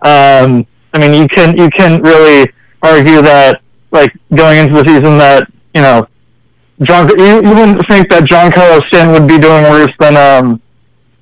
[0.01, 5.17] um, I mean, you can you can really argue that like going into the season
[5.17, 6.07] that you know,
[6.81, 10.61] John you, you wouldn't think that Giancarlo Stanton would be doing worse than um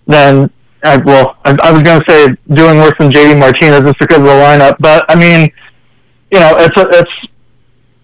[0.07, 0.51] than
[0.85, 4.17] I, well, I, I was going to say doing worse than JD Martinez just because
[4.19, 5.49] of the lineup, but I mean,
[6.31, 7.11] you know, it's a, it's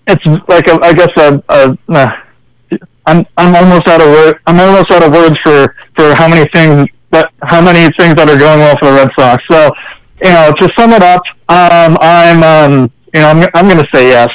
[0.07, 2.11] it's like a, I guess a, a uh,
[3.05, 6.47] I'm I'm almost out of word, I'm almost out of words for for how many
[6.53, 9.43] things that how many things that are going well for the Red Sox.
[9.49, 9.71] So,
[10.23, 13.87] you know, to sum it up, um, I'm um, you know, I'm I'm going to
[13.93, 14.29] say yes.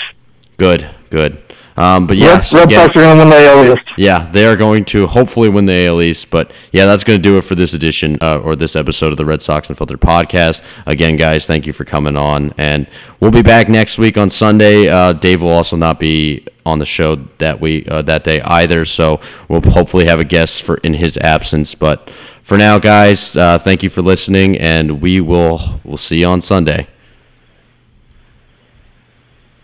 [0.57, 1.43] Good, good.
[1.77, 3.85] Um, but yes, Red, Red Sox are going to win the AL East.
[3.99, 6.31] Yeah, they are going to hopefully win the AL East.
[6.31, 9.19] But yeah, that's going to do it for this edition uh, or this episode of
[9.19, 10.63] the Red Sox Unfiltered podcast.
[10.87, 12.87] Again, guys, thank you for coming on, and
[13.21, 14.89] we'll be back next week on Sunday.
[14.89, 18.85] Uh, Dave will also not be on the show that week uh, that day either,
[18.85, 21.75] so we'll hopefully have a guest for in his absence.
[21.75, 22.11] But
[22.43, 26.41] for now, guys, uh, thank you for listening, and we will we'll see you on
[26.41, 26.89] Sunday.